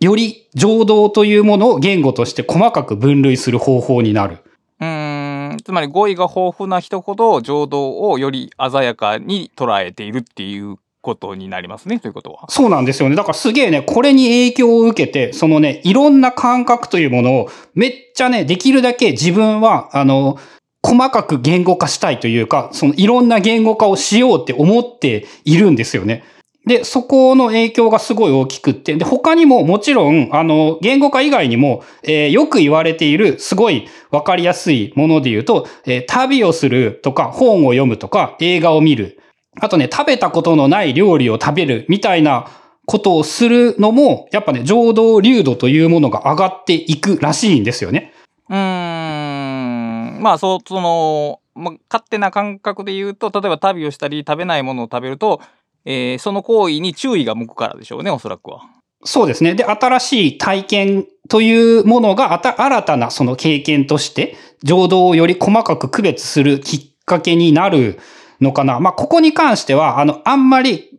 [0.00, 4.38] より情動というものを言語として細かく分類する方法になる。
[4.80, 12.46] うーん、つまり語彙が豊富な人ほど情動をより鮮やかに捉えているっていうことになりますね、ということは。
[12.48, 13.16] そうなんですよね。
[13.16, 20.36] だからすげえね、これに影響を受けて、そのね、いろんな感覚というものを、めっちゃね、できるだけ自分は、あの、
[20.82, 26.22] 細かく言語化したいというか、そのいろんな言語化をしようって思っているんですよね。
[26.66, 39.20] で、そこの影響がすごい大きくって、で、他にももちろん、あの、言語化以外にも、えーよく言われている、すごいわかりやすいもので言うと、えー旅をするとか、本を読むとか、映画を見る。
[39.60, 42.48] あとね、食べたことのない料理を食べるみたいな
[42.84, 48.12] ことをするのも、やっぱね、情動流度というものが上がっていくらしいんですよね。
[48.48, 55.40] うーん、まあ、そう、その、まあ、勝手な感覚で言うと、例えば旅をしたり食べないものを食べると、
[55.86, 58.62] えーその行為に注意が向くからでしょうね、おそらくは。
[59.04, 59.54] そうですね。
[59.54, 67.98] で、新しい体験というものがあた新たなその経験として、情動をより細かく区別するきっかけになる
[68.40, 68.80] のかな。
[68.80, 70.98] まあ、ここに関しては、あの、あんまり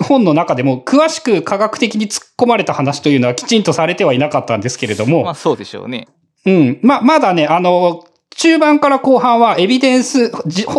[0.00, 6.08] 本の中でも詳しく科学的に突っ込まれた話というのはきちんとされてはいなかったんですけれども、まあそうでしょうね。
[6.46, 6.80] うん。
[6.82, 8.04] ま、まだね、あの、
[8.38, 10.32] 中盤から後半はエビデンス、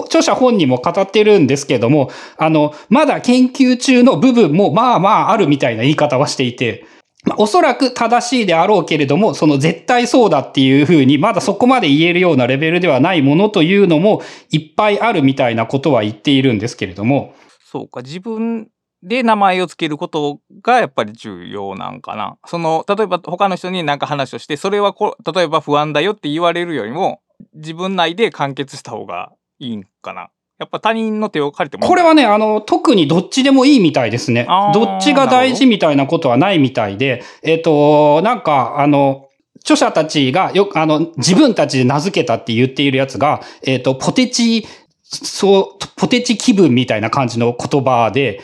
[0.05, 6.85] 著者本人も語ってるんですけども、あの、まだ研究中の部分もまあまああるみたいな言い方はしていて、
[7.25, 17.35] ま、おそらく正しいであろうけれども、その絶対そうだっていうふうに、まだそこまで言えるようなレベルではないものというのもいっぱいあるみたいなことは言っているんですけれども、
[17.71, 18.69] そうか、自分
[19.03, 22.37] で名前をつけることがやっぱり重要なんかな。
[22.45, 27.19] その、例えば他の人に何か話をして、それはこ例えば不安だよって言われるよりも、
[27.53, 30.29] 自分内で完結した方がいいんかな。
[30.59, 34.45] やっぱ他人の手を借りてもこれはね、あの、特にどっちでもいいみたいですね。
[34.73, 39.29] どっちが大事みたいなことはないみたいで、えっ、と、なんか、あの、
[39.61, 44.67] 著者たちがよく、あの、自分たちで名付けたって言っているやつが、えっ、と、ポテチ、
[45.03, 48.41] そう、ポテチ気分みたいな感じの言葉で、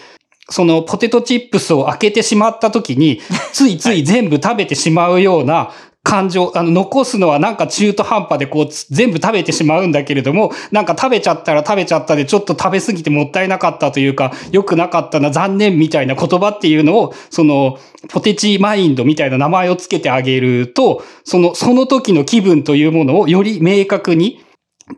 [0.49, 3.19] そのポテトチップスを開けてしまった時に、
[3.51, 5.71] ついつい全部食べてしまうような
[6.05, 24.45] 感情、あの、残すのはなんか中途半端でこう、全部食べてしまうんだけれども、なんか食べちゃったら食べちゃったでちょっと食べ過ぎてもったいなかったというか、良くなかったな、残念みたいな言葉っていうのを、その、ポテチマインドみたいな名前をつけてあげると、その、その時の気分というものをより明確に、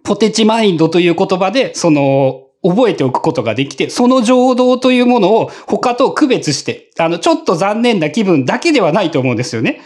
[0.03, 9.79] ポテチマインドという言葉で、その、覚えておくことができて、その情動というものを他と区別して、あの、ちょっと残念な気分だけではないと思うんですよね。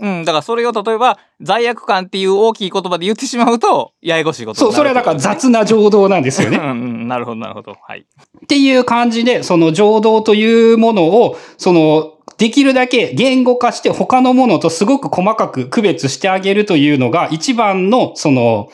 [0.00, 6.60] うん、だからそれを例えば罪悪感っていう大きい言葉で言ってしまうと、ややこしいことそう、それはだから雑な情動なんですよね う。
[6.60, 7.74] んうん、なるほど、なるほど。
[7.80, 8.00] はい。
[8.00, 18.68] っていう感じで、その情動というものを、その、できるだけ言語化して他のものとすごく細かく区別してあげるというのが一番の、その、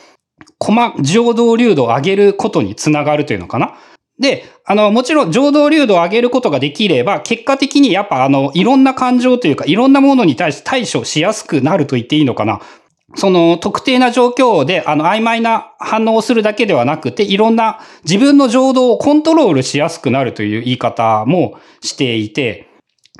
[0.59, 3.75] 細、情動流度を上げることにつながるというのかな。
[4.19, 12.61] で、あの、もちろん情動流度を上げることができれば、結果的にやっぱあの、いろんな感情というか、いろんなものに対して対処しやすくなると言っていいのかな。
[13.15, 22.67] その特定な状況で、あの、曖昧な反応をするだけではなくて、いろんな自分の情動をコントロールしやすくなるという言い方もしていて、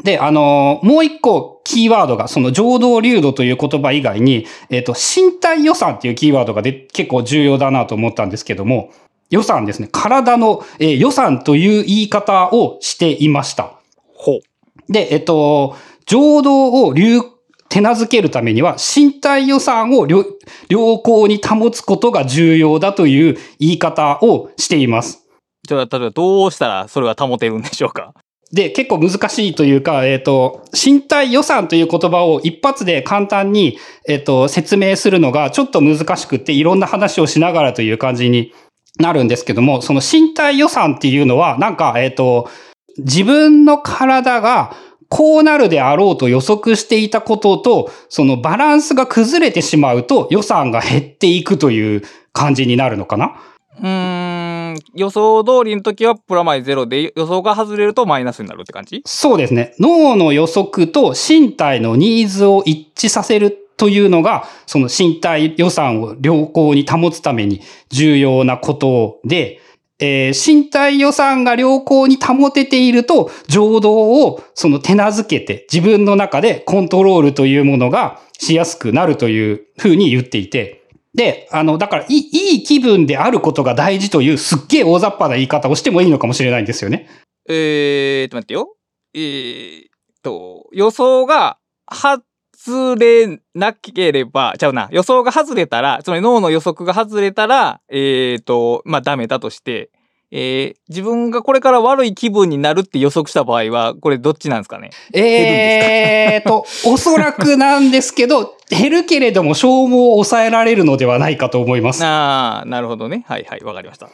[0.03, 8.91] で、あの、もう一個キーワードが、その情動流度という言葉以外に、えっ、と、身体予算っていうキーワードがで結構重要だなと思ったんですけども、
[9.29, 9.89] 予算ですね。
[9.91, 13.73] 体の、えー予算という言い方をしていました。
[14.13, 14.91] ほう。
[14.91, 17.21] で、えっと、情動を流、
[17.67, 20.23] 手なずけるためには、身体予算を良
[20.69, 25.27] 良好に保つことが重要だという言い方をしています。
[25.67, 28.13] じゃあ、例えばどうしたらそれは保てるんでしょうか？
[28.53, 38.53] で、結構難しいというか、えっ、と、身体予算という言葉を一発で簡単に、えっ、と、説明するのがちょっと難しくって、いろんな話をしながらという感じに
[38.99, 42.49] なるんですけども、その身体予算っていうのは、なんか、えっ、と、
[42.97, 44.75] 自分の体が
[45.09, 53.35] こうなるであろうと予測していたことと、そのバランスが崩れてしまうと予算が減っていくという感じになるのかな？
[53.77, 59.01] うーん、予想通りの時はプラマイゼロで、予想が外れるとマイナスになるって感じ？
[59.05, 59.75] そうですね。
[59.77, 69.61] 脳の予測と身体のニーズを一致させるというのが、その身体予算を良好に保つために重要なことで、
[69.99, 87.07] えー身体予算が良好に保てていると、情動をその手なずけて自分の中でコントロールというものがしやすくなるというふうに言っていて、で、あの、だからいい、い気分であることが大事というすっげえ大雑把な言い方をしてもいいのかもしれないんですよね。
[87.47, 88.75] えーと、待ってよ。
[89.13, 89.83] えー
[90.21, 91.57] と、予想が
[91.87, 92.21] は
[92.65, 99.89] 外れなければ、ちゃうな、予想が外れたら、つまり脳の予測が外れたら、えーっと、まあ、ダメだとして、
[100.31, 104.89] えー自分がこれから悪い気分になるって予測した場合は、これどっちなんですかね？
[105.13, 112.03] えーと、おそらくなんですけど、減るけれども消耗を抑えられるのではないかと思います。
[112.03, 113.23] ああ、なるほどね。
[113.27, 114.09] はいはい、わかりました。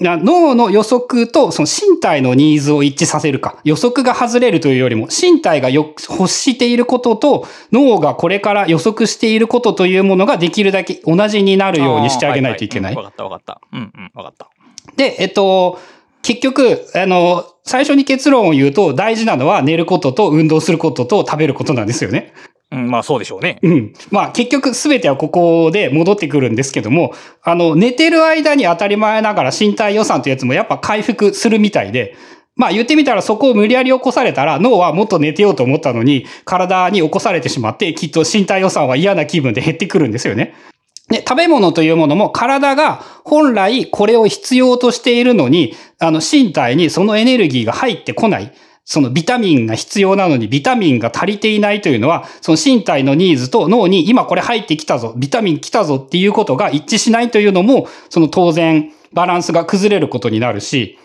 [0.00, 3.58] な脳の予測とその身体のニーズを一致させるか。
[3.64, 13.04] 予測が外れるというよりも、身体がよ欲していることと、脳がこれから予測していることというものができるだけ同じになるようにしてあげないといけないわ、。
[13.04, 13.60] かったわかった。
[13.72, 14.48] うんうん、わかった。
[14.96, 15.78] で、えっと、
[16.22, 22.32] 結局、あの、最初に結論を言うと大事なのは寝ることと運動することと食べることなんですよね。
[22.70, 23.58] うん、まあそうでしょうね。
[23.62, 23.92] うん。
[24.10, 32.14] まあ結局全てはここで戻ってくるんですけども、あの、寝てる間に当たり前ながら身体予算というやつもやっぱ回復するみたいで、
[32.56, 40.54] まあ言ってみたらそこを無理やり起こされたら脳はもっと寝てようと思ったのに体に起こされてしまってきっと身体予算は嫌な気分で減ってくるんですよね。
[41.08, 48.52] で、食べ物というものも体が本来これを必要としているのに、あの身体にそのエネルギーが入ってこない。
[48.90, 60.98] そのビタミンが必要なのにビタミンが足りていないというのは、その身体のニーズと脳に今これ入ってきたぞ、ビタミン来たぞっていうことが一致しないというのも、その当然バランスが崩れることになるし。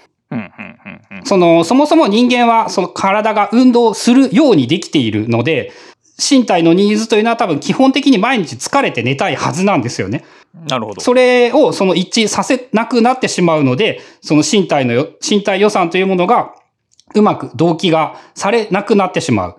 [1.26, 5.74] その、そもそも人間は、その体が運動するようにできているので、
[6.18, 10.24] 身体のニーズというのは多分基本的に毎日疲れて寝たいはずなんですよね。
[10.70, 11.02] なるほど。
[11.02, 16.54] それをその一致させなくなってしまうので、その身体のよ、身体予算というものが
[17.16, 19.56] うまく同期がされなくなってしまう。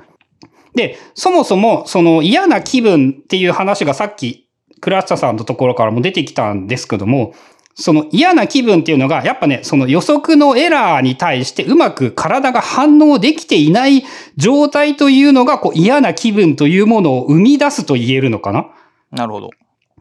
[0.75, 4.49] で、そもそもその嫌な気分っていう話がさっき、
[4.81, 7.35] クラスタさんのところからも出てきたんですけども、
[7.77, 14.05] その嫌な気分っていうのが、やっぱね、その予測のエラーに対してうまく体が反応できていない
[14.37, 18.67] 状態というのが、こう嫌な気分というものを生み出すと言えるのかな
[19.11, 19.51] なるほど。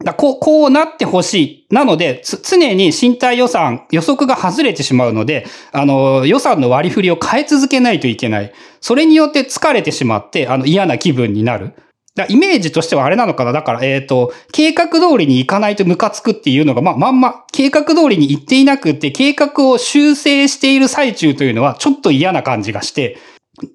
[0.02, 1.66] だこう、こうなってほしい。
[1.70, 8.52] なので、常に身体予算、予測が外れてしまうので、あの、予算の割り振りを変え続けないといけない。
[8.80, 11.74] それによって疲れてしまって、あの、嫌な気分になる。
[12.16, 23.18] だイメージとしてはあれなのかなだから、えっ、と、計画通りに行かないとムカつくっていうのが、まあ、まんま、計画通りに行っていなくって、計画を修正している最中というのは、ちょっと嫌な感じがして、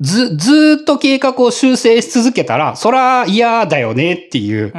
[0.01, 4.73] ず、ずーっと計画を修正し続けたら、そら嫌だよねっていう。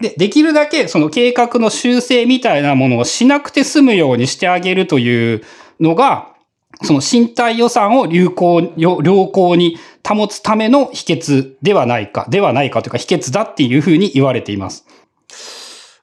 [0.00, 5.42] で、できるだけその計画の修正みたいなものをしなくて済むようにしてあげるという
[5.80, 6.34] のが、
[6.82, 14.86] その身体予算を流行、よ良好に保つための秘訣ではないか、ではないかというか秘訣だっていうふうに言われています。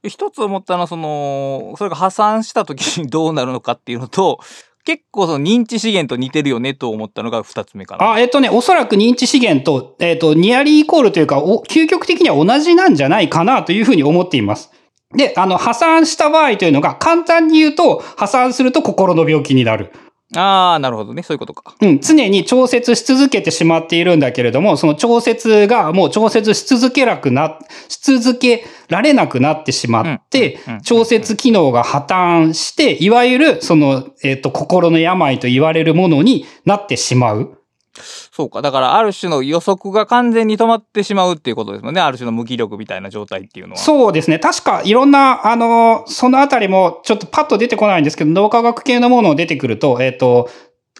[0.04, 4.40] 一つ思ったのは、その、それが破産した時にどうなるのかっていうのと、
[4.86, 8.14] 結構その認知資源と似てるよねと思ったのが二つ目かな。
[8.14, 14.72] あ、えっとね、おそらく認知資源と、えっと、ニアリーイコールというか、お究極的には同じなんじゃないかなというふうに思っています。
[15.16, 19.92] で、あの、破産した場合というのが、簡単に言うと、破産すると心の病気になる。
[20.36, 21.24] ああ、なるほどね。
[21.24, 21.76] そういうことか。
[21.82, 37.63] うん、常に調節し続けてしまっているんだけれども、その調節がもう調節し続けなくな、し続けられなくなってしまって調節機能が破綻して、いわゆるその、えっ、と、心の病と言われるものになってしまう。
[37.96, 38.62] そうか。
[38.62, 42.02] だから、ある種の予測が完全に止まってしまうっていうことですもんね。
[42.02, 43.80] ある種の無気力みたいな状態っていうのは。
[43.80, 44.40] そうですね。
[44.40, 50.50] 確かいろんな、あの、そのあたりもちょっとパッと出てこないんですけど、脳科学系のものを出てくると、えっ、と、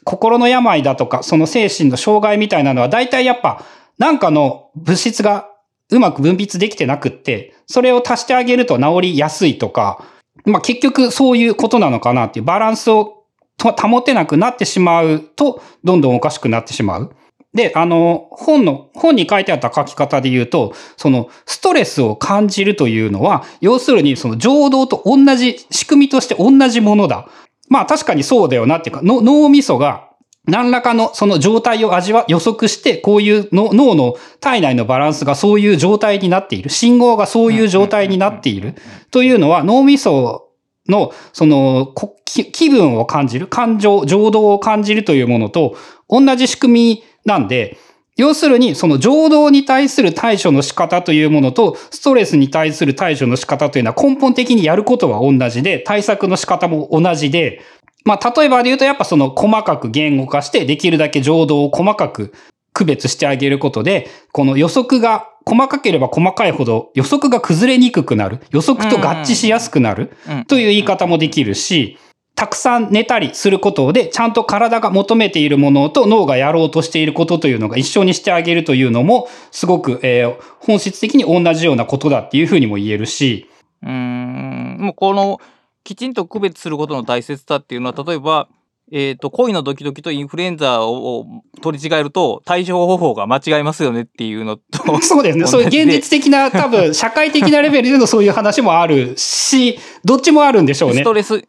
[0.04, 3.64] 心の病だとか、その精神の障害みたいなのは、大体やっぱ、
[3.98, 5.50] なんかの物質が
[5.90, 10.04] うまく分泌できてなくって、それを足してあげると治りやすいとか、
[10.46, 13.23] まあ結局そういうことなのかなっていうバランスを
[13.60, 17.16] 保てなくなってしまうと、どんどんおかしくなってしまう。
[17.54, 27.28] で、あの、本の、本に書いてあった書き方で言うと、その、ストレスを感じるというのは、要するに、その、情動と同じ、仕組みとして同じものだ。
[27.70, 30.10] まあ、確かにそうだよなっていうか、の脳みそが、
[30.46, 36.70] 何らかのその状態を味わ、予測して、こういうの脳の体内のバランスがそういう状態になっている。
[36.70, 38.76] 信号がそういう状態になっている。
[39.12, 40.43] というのは、脳みそ
[40.88, 41.94] の、その、
[42.26, 45.78] 気分を感じる、感情、情動を感じるというものと、
[46.10, 47.78] 同じ仕組みなんで、
[48.16, 57.62] 要するに、その情動に対する対処の仕方というものと、ストレスに対する対処の仕方というのは根本的にやることは同じで、対策の仕方も同じで、
[58.06, 62.34] まあ、例えばで言うと、やっぱその細かく言語化して、できるだけ情動を細かく
[62.74, 68.40] 区別してあげることで、この予測が細かければ細かいほど予測が崩れにくくなる。
[68.52, 70.16] 予測と合致しやすくなる。
[70.28, 71.98] うんという言い方もできるし、
[72.36, 83.50] たくさん寝たりすることで、ちゃんと体が求めているものと脳がやろうとしていることというのが一緒にしてあげるというのも、すごく、えー本質的に同じようなことだっていうふうにも言えるし、
[83.82, 85.42] うーんもうこの
[85.84, 88.48] きちんと区別することの大切さっていうのは例えば、
[88.96, 91.26] えー、と恋のドキドキとインフルエンザを
[91.64, 94.62] 取り違えると対処方法が間違いますよねっていうのと
[95.02, 95.48] そうですね。
[95.48, 101.04] そういう現実的な、多分、 社会的なレベルでのそういう話もあるし、どっちもあるんでしょうねス。
[101.04, 101.44] トレス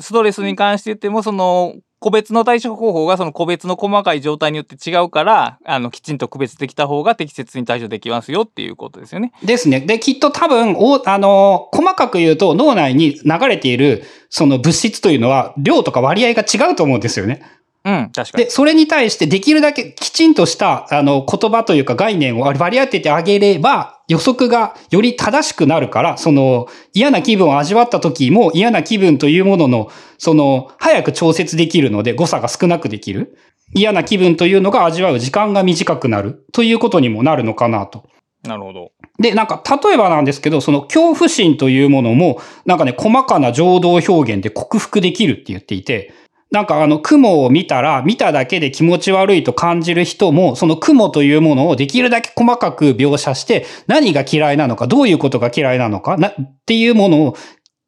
[0.00, 9.32] ストレスに関して言ってもその個別の対処方法がその個別の細かい状態によって違うからあのきちんと区別できた方が適切に対処できますよっていうことですよね。
[9.44, 9.80] ですね。
[9.80, 17.42] で、きっと多分、お、あの、細かく言うと脳内に流れている、その物質というのは、量とか割合が違うと思うんですよね。
[17.84, 18.50] うん、確かにで、。
[18.50, 33.36] それに対してできるだけきちんとした、あの、言葉というか概念を割り当ててあげれば、予測がより正しくなるから、その、嫌な気分を味わった時も嫌な気分というものの、その、早く調節できるので誤差が少なくできる。
[33.74, 36.44] 嫌な気分というのが味わう時間が短くなる。
[36.52, 38.04] ということにもなるのかなと。
[38.44, 38.92] なるほど。
[39.18, 46.12] で、なんか、例えばなんですけど、その恐怖心というものも、なんかね、細かな情動表現で克服できるって言っていて、
[46.52, 56.34] なんかあの、雲を見たら、見ただけで気持ち悪いと感じる人も、その雲というものをできるだけ細かく描写して、何が嫌いなのか、どういうことが嫌いなのか、な、っ
[56.66, 57.36] ていうものを、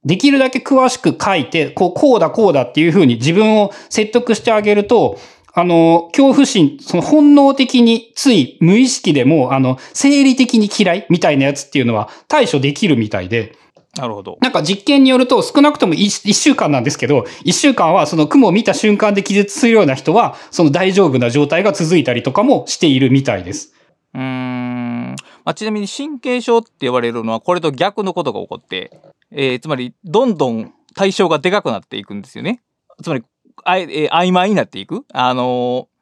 [0.07, 5.19] できるだけ詳しく書いて、こう、こうだこうだっていうふうに自分を説得してあげると、
[5.53, 13.53] あの、恐怖心、その本能的につい無意識でも、あの、生理的に嫌いみたいなやつっていうのは対処できるみたいで、
[13.97, 14.39] なるほど。
[14.41, 23.73] なんか実験によると少なくとも 1, 週間なんですけど、1週間はその雲を見た瞬間で気絶するような人は、その大丈夫な状態が続いたりとかもしているみたいです。
[24.15, 25.11] うーん。
[25.45, 28.99] まあ、ちなみに神経症って言われるのはこれと逆のことが起こって、
[29.31, 32.63] えーつまりどんどん対象がでかくなっていくんですよね。
[33.03, 33.25] つまり
[33.65, 35.05] あい、えー曖昧になっていく。
[35.13, 35.95] あのー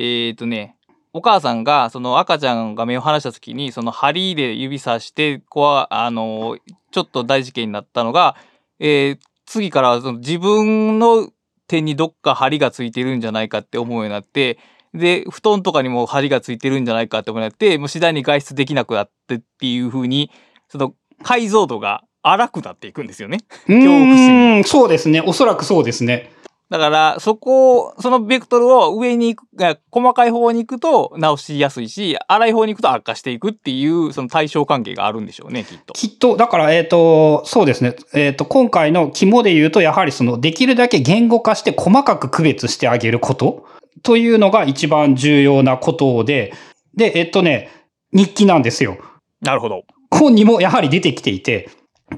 [0.00, 0.76] えっ、とね、
[1.12, 8.34] お母さんがその赤ちゃんが目を離した時にその針で指さしてこわあのーちょっと大事件になったのが、
[8.78, 11.30] えー次からはその自分の
[11.68, 14.58] 手にどっか針がついてるんじゃないかって思うようになって
[14.92, 20.30] で布団とかにも針がついてるんじゃないかって思うようになってもう次第に外出できなくなってっていう風に
[20.68, 20.92] その
[21.22, 23.38] 解像度が荒くなっていくんですよね。
[23.68, 25.22] う恐怖心そうですね。
[25.22, 26.30] おそらくそうですね。
[26.70, 35.94] だから、そこを、そのベクトルを上に行く、あ細かい方に行くと直しやすいし、荒い方に行くと悪化していくっていう、その対象関係があるんでしょうね、きっと。
[35.94, 37.96] きっと、だから、えっ、と、そうですね。
[38.12, 43.64] えっ、と、今回の肝で言うと、やはりその、できるだけ言語化して細かく区別してあげること
[44.02, 46.52] というのが一番重要なことで、
[46.94, 47.70] で、えっ、とね、
[48.12, 48.98] 日記なんですよ。
[49.40, 49.84] なるほど。
[50.10, 51.70] 本にもやはり出てきていて、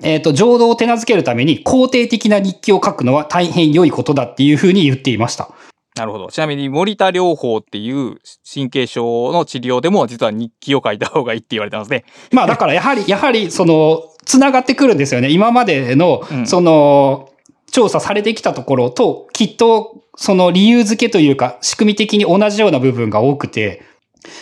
[0.02, 5.50] えっ、と、浄土を手なずけるために肯定的な日記を書くのは大変良いことだっていうふうに言っていました。
[5.96, 6.28] なるほど。
[6.28, 8.18] ちなみに、森田療法っていう
[8.52, 12.04] 神経症の治療でも、実は日記を書いた方がいいって言われてますね。
[12.32, 15.30] まあだからやはり、やはりその、つながってくるんですよね。
[15.30, 17.28] 今までのう、んその、
[17.70, 23.82] 調査されてきたところと、きっと、その理由付けというか、仕組み的に同じような部分が多くて、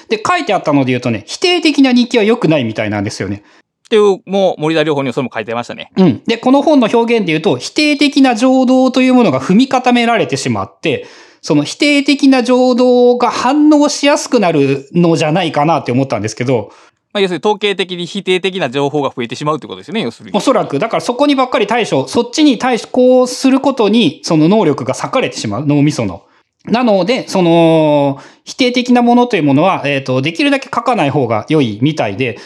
[0.08, 3.42] で、書いてあったので言うとね、否定的な日記は良くないみたいなんですよね。
[3.88, 5.90] っていう、もう森田療法にはそれも書いてましたね。
[5.96, 6.22] うん。
[6.26, 11.06] で、この本の表現で言うと、否定的な情動というものが踏み固められてしまって、
[11.40, 16.70] その否定的な情動が反応しやすくなるのじゃないかなって思ったんですけど、
[17.14, 20.40] まあ、要するに統計的に否定的な情報が増えてしまうってことですよね、要するにお。
[20.40, 26.24] そらく、だからそこにばっかり対処、そっちに対抗することに、その能力が割かれてしまう、脳みその。
[26.66, 32.38] なので、その、否定的なものというものは、えっ、と、できるだけ書かない方が良いみたいで、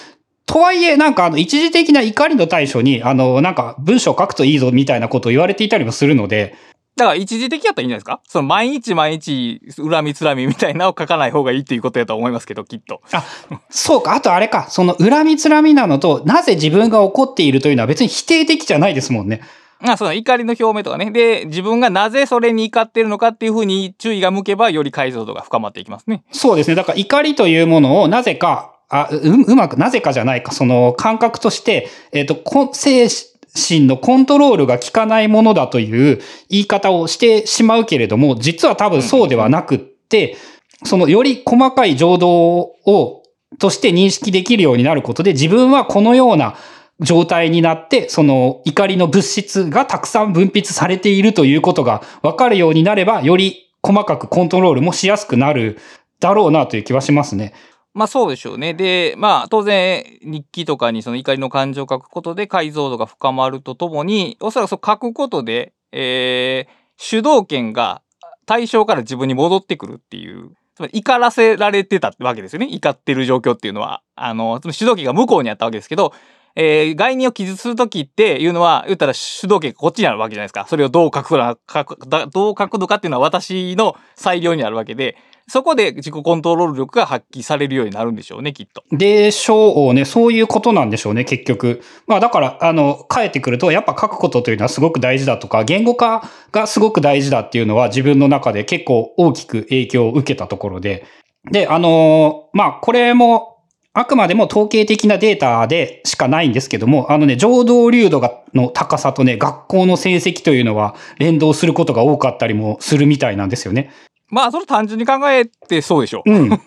[0.52, 6.54] とはいえ、なんかあの、一時的な怒りの対処に、あの、なんか文章を書くといいぞみたいなことを言われていたりもするので、
[6.94, 8.20] だから一時的やったらいいんじゃないですか？
[8.28, 13.00] その毎日毎日恨みつらみみたいなのを書かない方がいいっていうことやと思いますけど、きっと。
[13.12, 13.24] あ、
[13.70, 14.12] そうか。
[14.14, 14.66] あとあれか。
[14.68, 19.40] その恨みつらみなのと、なぜ自分が怒っているというのは別に否定的じゃないですもんね。
[19.80, 21.10] あその怒りの表明とかね。
[21.10, 26.24] で、自分がなぜそれに怒ってるのかっていうふうに注意が向けば、より解像度が深まっていきますね。
[26.30, 26.74] そうですね。
[26.74, 32.36] だから怒りというものをなぜか、あううまく、なぜかじゃないか、その感覚として、えっ、と、
[32.74, 33.08] 精
[33.54, 36.20] 神のコントロールが効かないものだという
[36.50, 40.36] 言い方をしてしまうけれども、実は多分そうではなくって、
[40.84, 43.22] そのより細かい情動を、
[43.58, 46.56] として認識できるようになることで、自分はこのような
[47.00, 55.78] 状態になって、その怒りの物質がたくさん分泌されているということが分かるようになれば、より細かくコントロールもしやすくなる
[56.20, 57.54] だろうなという気はしますね。
[57.94, 58.74] まあそうでしょうね。
[58.74, 68.00] で、まあ当然日記とかにその怒りの感情を書くことで解像度が深まるとともに、おそらくそう書くことで、えー主導権が
[68.46, 72.68] 対象から自分に戻ってくるっていう、つまり怒らせられてたわけですよね。
[72.70, 74.02] 怒ってる状況っていうのは。
[74.14, 76.12] あの、つまり主導権が向こうにあったわけですけど、
[76.54, 80.66] えー概念を記述するときっていうのは、言ったら主導権がこっちにあるわけじゃないですか。
[80.68, 81.86] それをどう書くか、
[82.30, 85.16] どう書くのかっていうのは私の裁量にあるわけで、
[85.48, 88.84] そこで自己コントロール力が発揮されるようになるんでしょうね、きっと。
[88.92, 90.04] でしょうね。
[90.04, 91.82] そういうことなんでしょうね、結局。
[92.06, 101.04] まあだから、あの、帰ってくると、やっぱ書くことというのはすごく大事だとか、言語化がすごく大事だっていうのは自分の中で結構大きく影響を受けたところで。
[101.50, 103.48] で、あの、まあこれも、
[103.94, 113.90] あくまでも統計的なデータでしかないんですけども、あのね、情動流度がの高さとね、学校の成績というのは連動することが多かったりもするみたいなんですよね。
[114.32, 116.32] まあ、それ単純に考えてそうでしょう。
[116.32, 116.52] うん。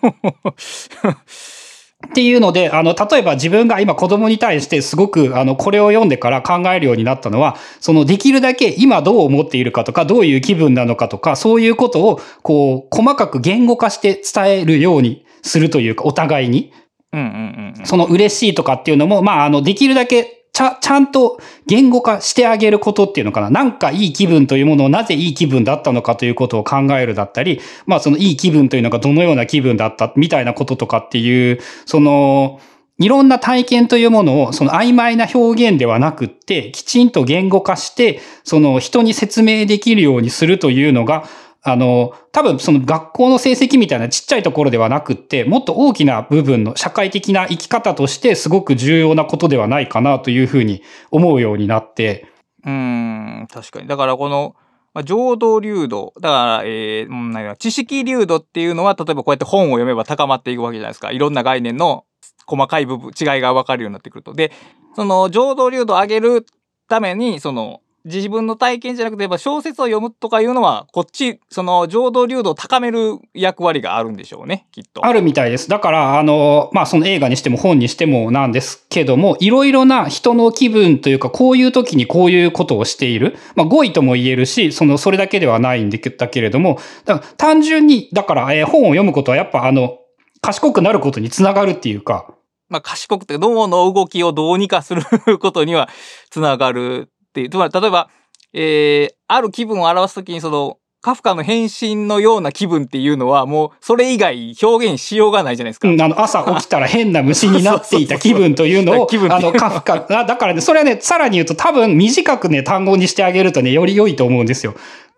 [2.06, 16.72] っていうので、あの、例えば自分が今子供に対してすごく、あの、これを読んでから考えるようになったのは、その、できるだけ今どう思っているかとか、どういう気分なのかとか、そういうことを、こう、細かく言語化して伝えるようにするというか、お互いに。
[17.12, 17.86] うんうんうんうん。
[17.86, 23.50] その嬉しいとかっていうのも、まあ、あの、できるだけ、ちゃ、ちゃんと言語化してあげることっていうのかな。
[23.50, 32.58] なんかいい気分というものをなぜいい気分だったのかということを考えるだったり、まあそのいい気分というのがどのような気分だったみたいなこととかっていう、その、
[32.98, 41.28] いろんな体験というものを、その曖昧な表現ではなくって、きちんと言語化して、その人に説明できるようにするというのが、
[41.68, 52.28] あの、多分その学校の成績みたいなちっちゃいところではなくって、もっと大きな部分の社会的な生き方としてすごく重要なことではないかなというふうに思うようになって、
[52.64, 53.88] うん、確かに。
[53.88, 54.54] だからこの、
[54.94, 56.12] まあ、浄土流度。
[56.20, 61.10] だから、えー、知識流度っていうのは、例えばこうやって本を読めば高まっていくわけじゃないですか。
[61.10, 62.04] いろんな概念の
[62.46, 64.34] 細かい部分、違いが分かるようになってくると。
[64.34, 64.52] で、
[64.94, 66.46] その浄土流度を上げる
[66.88, 75.04] ために、その、自分の体験じゃなくて、やっぱ小説を読むとかいうのは、こっち、その浄土流度を高める役割があるんでしょうね、きっと。
[75.04, 75.68] あるみたいです。
[75.68, 83.36] だから、あの、まあ、その映画にしても本にしてもなんですけども、いろいろな人の気分というか、こういう時にこういうことをしている。
[83.56, 89.98] まあ、語彙とも言えるし、その、それだけではないんだけれども、だから単純に、だから、えー本を読むことはやっぱ、あの、
[90.40, 92.32] 賢くなることにつながるっていうか、
[92.68, 95.02] まあ、賢くて脳の動きをどうにかする
[95.38, 95.88] ことには
[96.30, 97.50] つながるっていう。
[97.50, 98.08] つまり、例えば、
[98.54, 105.88] えー、ある気分を表すときに、その、カフカの変身のような気分っていうのは、もう、それ以外表現しようがないじゃないですか。
[105.88, 114.74] うん、あの、朝起きたら変な虫になっていた気分というのを、 あの、カフカ、あだからね、それはね、さらに言うと多分短くね、単語にしてあげるとね、より良いと思うんですよ。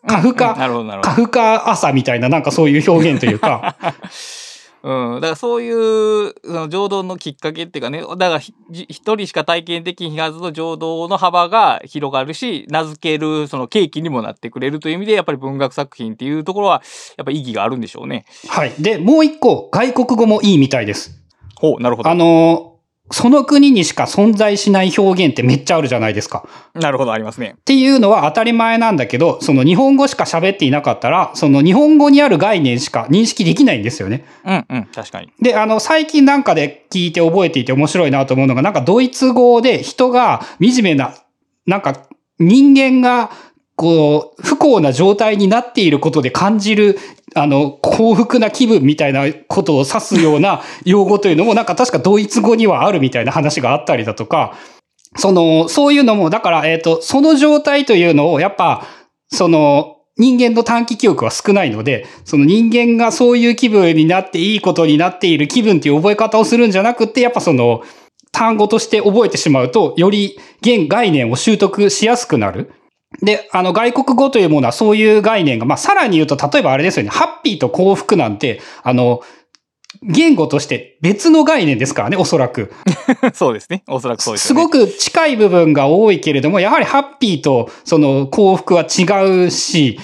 [0.07, 1.11] カフうんなカ、カ。
[1.13, 3.77] フカ朝みたいな、なんかそういう表現というか、
[4.83, 5.21] うん。
[5.21, 16.83] だからそういう、その浄土のきっかけっていうかね、だから一人しか体験できひはずの浄土の幅が広がるし、名付けるその契機にもなってくれるという意味で、やっぱり文学作品っていうところは、
[17.17, 18.25] やっぱ意義があるんでしょうね。
[18.49, 18.73] はい。
[18.79, 21.21] で、もう一個、外国語もいいみたいです。
[21.57, 22.11] ほう、なるほど。
[22.11, 22.78] あの、
[23.11, 26.47] その国にしか存在しない表現ってめっちゃあるじゃないですか。
[26.75, 27.55] なるほど、ありますね。
[27.59, 34.25] っていうのは当たり前なんだけど、その日本語しか喋っていなかったら、その日本語にある概念しか認識できないんですよね。
[34.45, 35.33] うん、うん、確かに。
[35.41, 41.15] で、あの、最近なんかで聞いて覚えていて面白いなと思うのが、なんかドイツ語で人が惨めな、
[41.67, 43.31] なんか人間が、
[43.79, 46.99] こう、不幸な状態になっていることで感じる、
[47.37, 54.57] あの、幸福な気分みたいなことを指すような 用語というのも、なんか確かドイツ語にはあるみたいな話があったりだとか、
[55.17, 58.85] その、そういうのも、だから、えっ、と、その状態というのを、やっぱ、
[59.29, 67.83] その、人間の短期記憶は少ないので、その人間がそういう気分になっていいことになっている気分っていう覚え方をするんじゃなくて、やっぱその、
[68.33, 72.73] 単語として覚えてしまうと、より現概念を習得しやすくなる。
[73.23, 79.23] で、あの、外国語というものはそういう概念が、まあ、さらに言うと、例えばあれですよね、ハッピーと幸福なんて、あの、
[80.03, 82.73] 言語として別の概念ですからね、おそらく。
[83.33, 83.83] そうですね。
[83.89, 84.63] おそらくそうですね。
[84.63, 89.99] ごく近い部分が多いけれども、やはりハッピーとその幸福は違うし、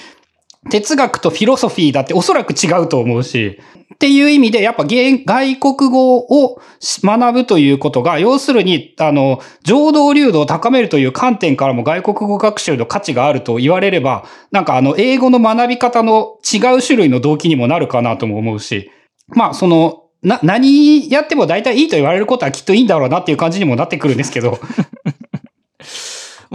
[0.69, 3.59] 哲学とフィロソフィーだっておそらく違うと思うし、
[3.93, 18.91] っていう意味で、やっぱ外国語を学ぶということが、要するに、あの、情動流度を高めるという観点からも外国語学習の価値があると言われれば、なんかあの、英語の学び方の違う種類の動機にもなるかなとも思うし、
[19.27, 24.59] まあ、その、な、何やっても大体いいと言われることはきっといいんだろうなっていう感じにもなってくるんですけど、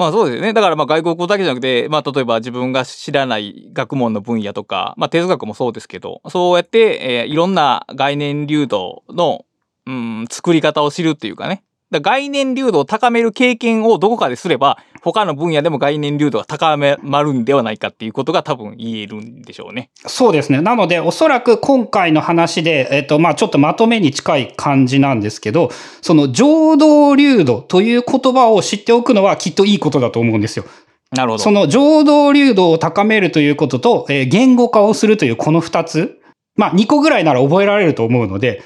[0.01, 0.55] まあそうですよね。
[0.55, 9.45] だからまあ外国語だけじゃなくて、まあ例えば自分が知らない学問の分野とか、まあ哲学もそうですけど、そうやって、えーいろんな概念流動の、
[9.85, 11.65] うん、作り方を知るっていうかね。
[11.91, 19.91] だ概念流動を高める経験をどこかですれば、他の分野でも概念流動が高めまるんではないかっていうことが多分言えるんでしょうね。
[20.07, 20.61] そうですね。
[20.61, 25.71] なので、おそらく今回の話で、えっと、まあちょっとまとめに近い感じなんですけど、
[26.03, 30.65] その浄土流度という言葉を知っておくのはきっといいことだと思うんですよ。
[31.13, 31.43] なるほど。
[31.43, 36.21] その浄土流度を高めるということと、えー言語化をするというこの二つ、
[36.57, 38.63] まあ2個ぐらいなら覚えられると思うので、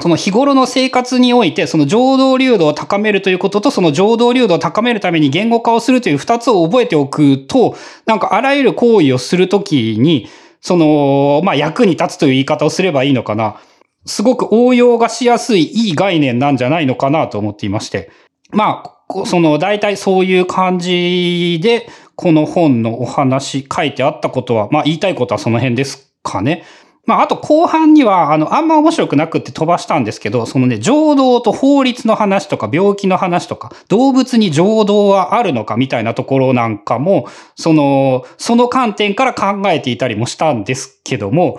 [0.00, 7.76] その日頃の生活において、その浄土流度を高めるということと、その浄土流度を高めるために言語化をするという二つを覚えておくと、
[8.06, 10.28] なんかあらゆる行為をするときに、
[10.62, 13.60] その、まあ役に立つという言い方をすればいいのかな。
[14.06, 18.10] すごく応用がしやすいいい概念なんじゃないのかなと思っていまして。
[18.52, 26.64] まあ、その大体そういう感じで、この本のお話書いてあったことは、まあ言いたいことはその辺ですかね。
[27.10, 41.58] まあ、あと後半には、あの、あんま面白くなくって飛ばしたんですけど、そのね、浄土と法律の話とか、病気の話とか、動物に浄土はあるのかみたいなところなんかも、その、その観点から考えていたりもしたんですけども、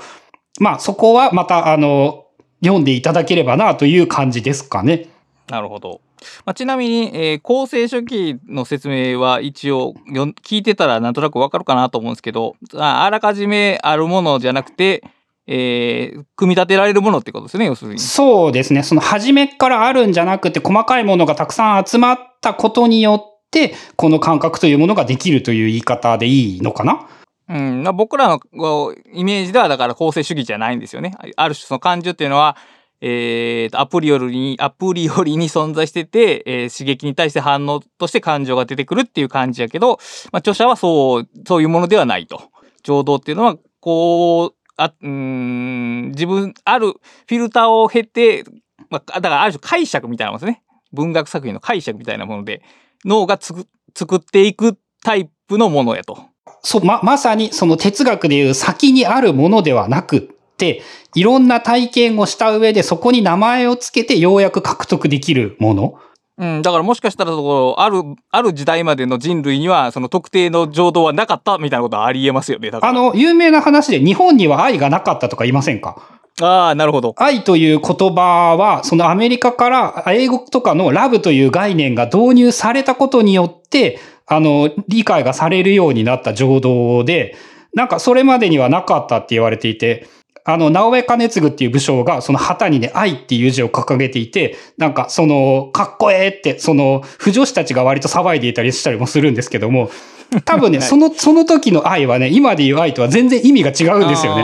[0.61, 2.27] まあ、そこはまた、あの、
[2.63, 5.09] 読んでいただければなという感じですかね。
[5.49, 5.99] なるほど。
[6.45, 15.03] まあ、ちなみに、えー、公正書記の説明は一応よ聞いてたらなんとなくわかるかなと思うんですけどああらかじめあるものじゃなくて、
[15.47, 17.99] えー、組み立てられるものってことですね要するに。
[17.99, 27.07] そうですねその初めからあるんじゃなくて細かいものがたくさん集まったことによってこの感覚というものができるという言い方でいいのかな？
[27.49, 31.13] うん、僕らのイメージではだから公正主義じゃないんですよね。
[31.35, 32.55] ある種その感情っていうのは
[33.03, 39.97] えー、アプリよりに、アプリよりに存在してて、えー、刺激に対して反応として感情が出てくるっていう感じやけど、
[40.31, 42.43] まあ、著者はそう、そういうものではないと。
[42.83, 48.43] 情動っていうのは、こう、あ、うん、自分、あるフィルターを経て、
[48.89, 50.63] まあ、だからある種解釈みたいなものですね。
[50.91, 52.63] 文学作品の解釈みたいなもので、
[53.05, 56.17] 脳がつく、作っていくタイプのものやと。
[56.63, 60.21] そ、ま、まさにその哲学でいう先にあるものではなくっ
[60.57, 60.81] て、
[61.13, 65.99] いろんな体験をした上でそこに名前をつけてようやく獲得できるもの。
[66.41, 72.71] うん、だからもしかしたらそある、ある時代までの人類には、その特定の浄土はなかったみたいなことはありえますよね。
[72.81, 76.01] あの、有名な話で日本には愛がなかったとか言いませんか？
[76.41, 77.13] ああ、なるほど。
[77.17, 87.35] 愛という言葉は、そのアメリカから英語とかのラブという概念が導入されたことによって、あの、理解がされるようになった浄土で、
[87.75, 90.07] なんかそれまでにはなかったって言われていて、
[90.43, 99.89] あの、直江兼次っていう武将が、その旗にね、愛っていう字を掲げていて、なんか、その、かっこええって、その、不女子たちが割と騒いでいたりしたりもするんですけども、
[100.45, 104.41] 多分ね、はい、その、その時の愛はね、今で言う愛とは全然意味が違うんですよね。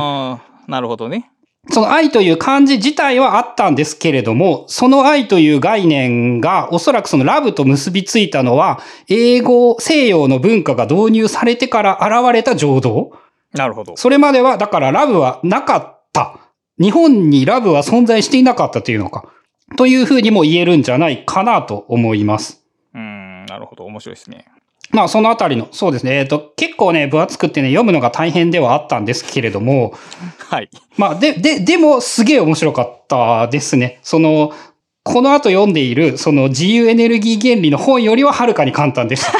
[0.68, 1.32] なるほどね。
[1.70, 8.80] その愛という漢字自体はあったんですけれども、その愛という概念がおそらくそのラブと結びついたのは、
[9.10, 13.12] 英語、西洋の文化が導入されてから現れた浄土。
[13.54, 13.96] なるほど。
[13.98, 16.40] それまでは、だからラブはなかった。
[16.80, 19.26] 日本にラブは存在していなかったというのか。
[19.76, 22.64] というふうにも言えるんじゃないかなと思います。
[22.94, 23.86] うん、なるほど。
[23.86, 24.46] 面白いですね。
[24.92, 26.18] まあ、そのあたりの、そうですね。
[26.18, 29.94] えっ、と、結構ね、分厚くってね、読むのが大変ではあったんですけれども。
[30.50, 30.70] はい。
[30.96, 34.00] まあ、で、で、でも、すげえ面白かったですね。
[34.02, 34.54] その、
[35.04, 39.34] この後読んでいる、その自由エネルギー原理の本よりははるかに簡単でした。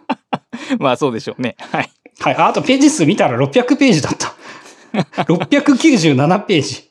[0.78, 1.56] まあ、そうでしょうね。
[1.70, 1.90] はい。
[2.20, 2.34] はい。
[2.36, 4.34] あとページ数見たら600ページだった。
[5.24, 6.90] 697ページ。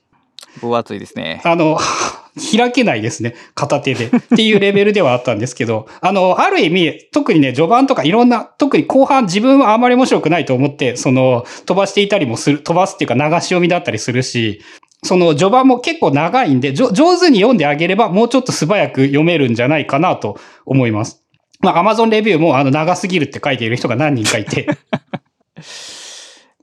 [0.62, 1.42] 分厚いですね。
[1.44, 1.78] あの、
[2.58, 3.36] 開けないですね。
[3.54, 4.06] 片手で。
[4.08, 14.62] っていうレベルではあったんですけど、あの、ある意味、特にね、序盤とかいろんな、特に後半自分はあまり面白くないと思って、その、飛ばしていたりもする、飛ばすっていうか流し読みだったりするし、
[15.04, 21.25] その序盤も結構長いんで、上手に読んであげればもうちょっと素早く読めるんじゃないかなと思います。
[21.60, 24.68] まあ、アマゾンレビューもあの長すぎるって書いている人が何人かいて。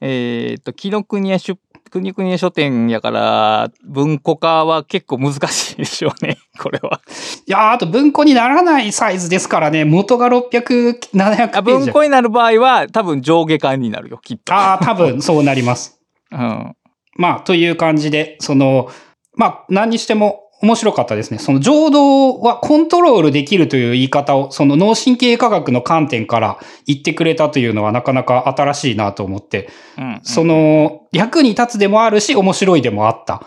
[0.01, 1.59] えっと、紀ノ国屋出
[1.93, 7.03] 国国屋書店やから、文庫化は結構難しいでしょうね、 これは。
[7.47, 11.85] いやあと文庫にならないサイズですからね、元が600、700ページ。
[11.85, 14.55] 文庫になる場合は、多分上下巻になるよ、きっと。
[14.55, 16.01] ああ、多分そうなります。
[16.33, 16.75] うん。
[17.17, 18.89] まあ、という感じで、その、
[19.35, 21.39] まあ、何にしても、面白かったですね。
[21.39, 33.45] その情動はコントロールできるという言い方を、その脳神経科学の観点から言ってくれたというのはなかなか新しいなと思って、うんうん、その役に立つでもあるし、面白いでもあった。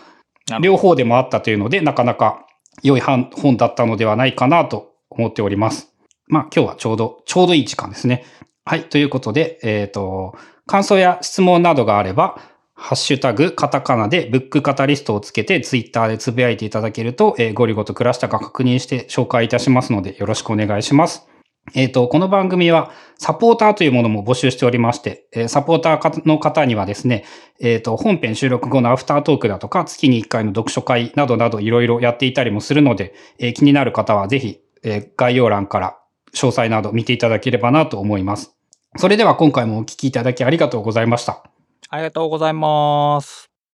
[0.60, 2.46] 両方でもあったというので、なかなか
[2.82, 5.92] 良い本だったのではないかなと思っております。
[6.28, 8.24] まあ今日はちょうど、ちょうどいい時間ですね。
[8.66, 8.84] はい。
[8.84, 10.36] ということで、えっ、ー、と、
[10.66, 12.38] 感想や質問などがあれば、
[12.78, 21.26] ハッシュタグ、カタカナでブックカタリストをつけてツイッターでつぶやいていただけると、えー、ゴリゴと暮らしたか確認して紹介いたしますのでよろしくお願いします。
[21.74, 27.24] えっ、ー、と、この番組はサポーターというものも募集しておりまして、えー、サポーターの方にはですね、
[27.60, 35.96] えっ、ー、と、本編収録後のアフタートークだとか、月に1回の読書会などなどいろいろやっていたりもするので、え気になる方はぜひ、え概要欄から
[36.34, 38.54] 詳細など見ていただければなと思います。
[38.96, 41.42] それでは今回もお聞きいただきありがとうございました。
[41.90, 43.50] ありがとうございます。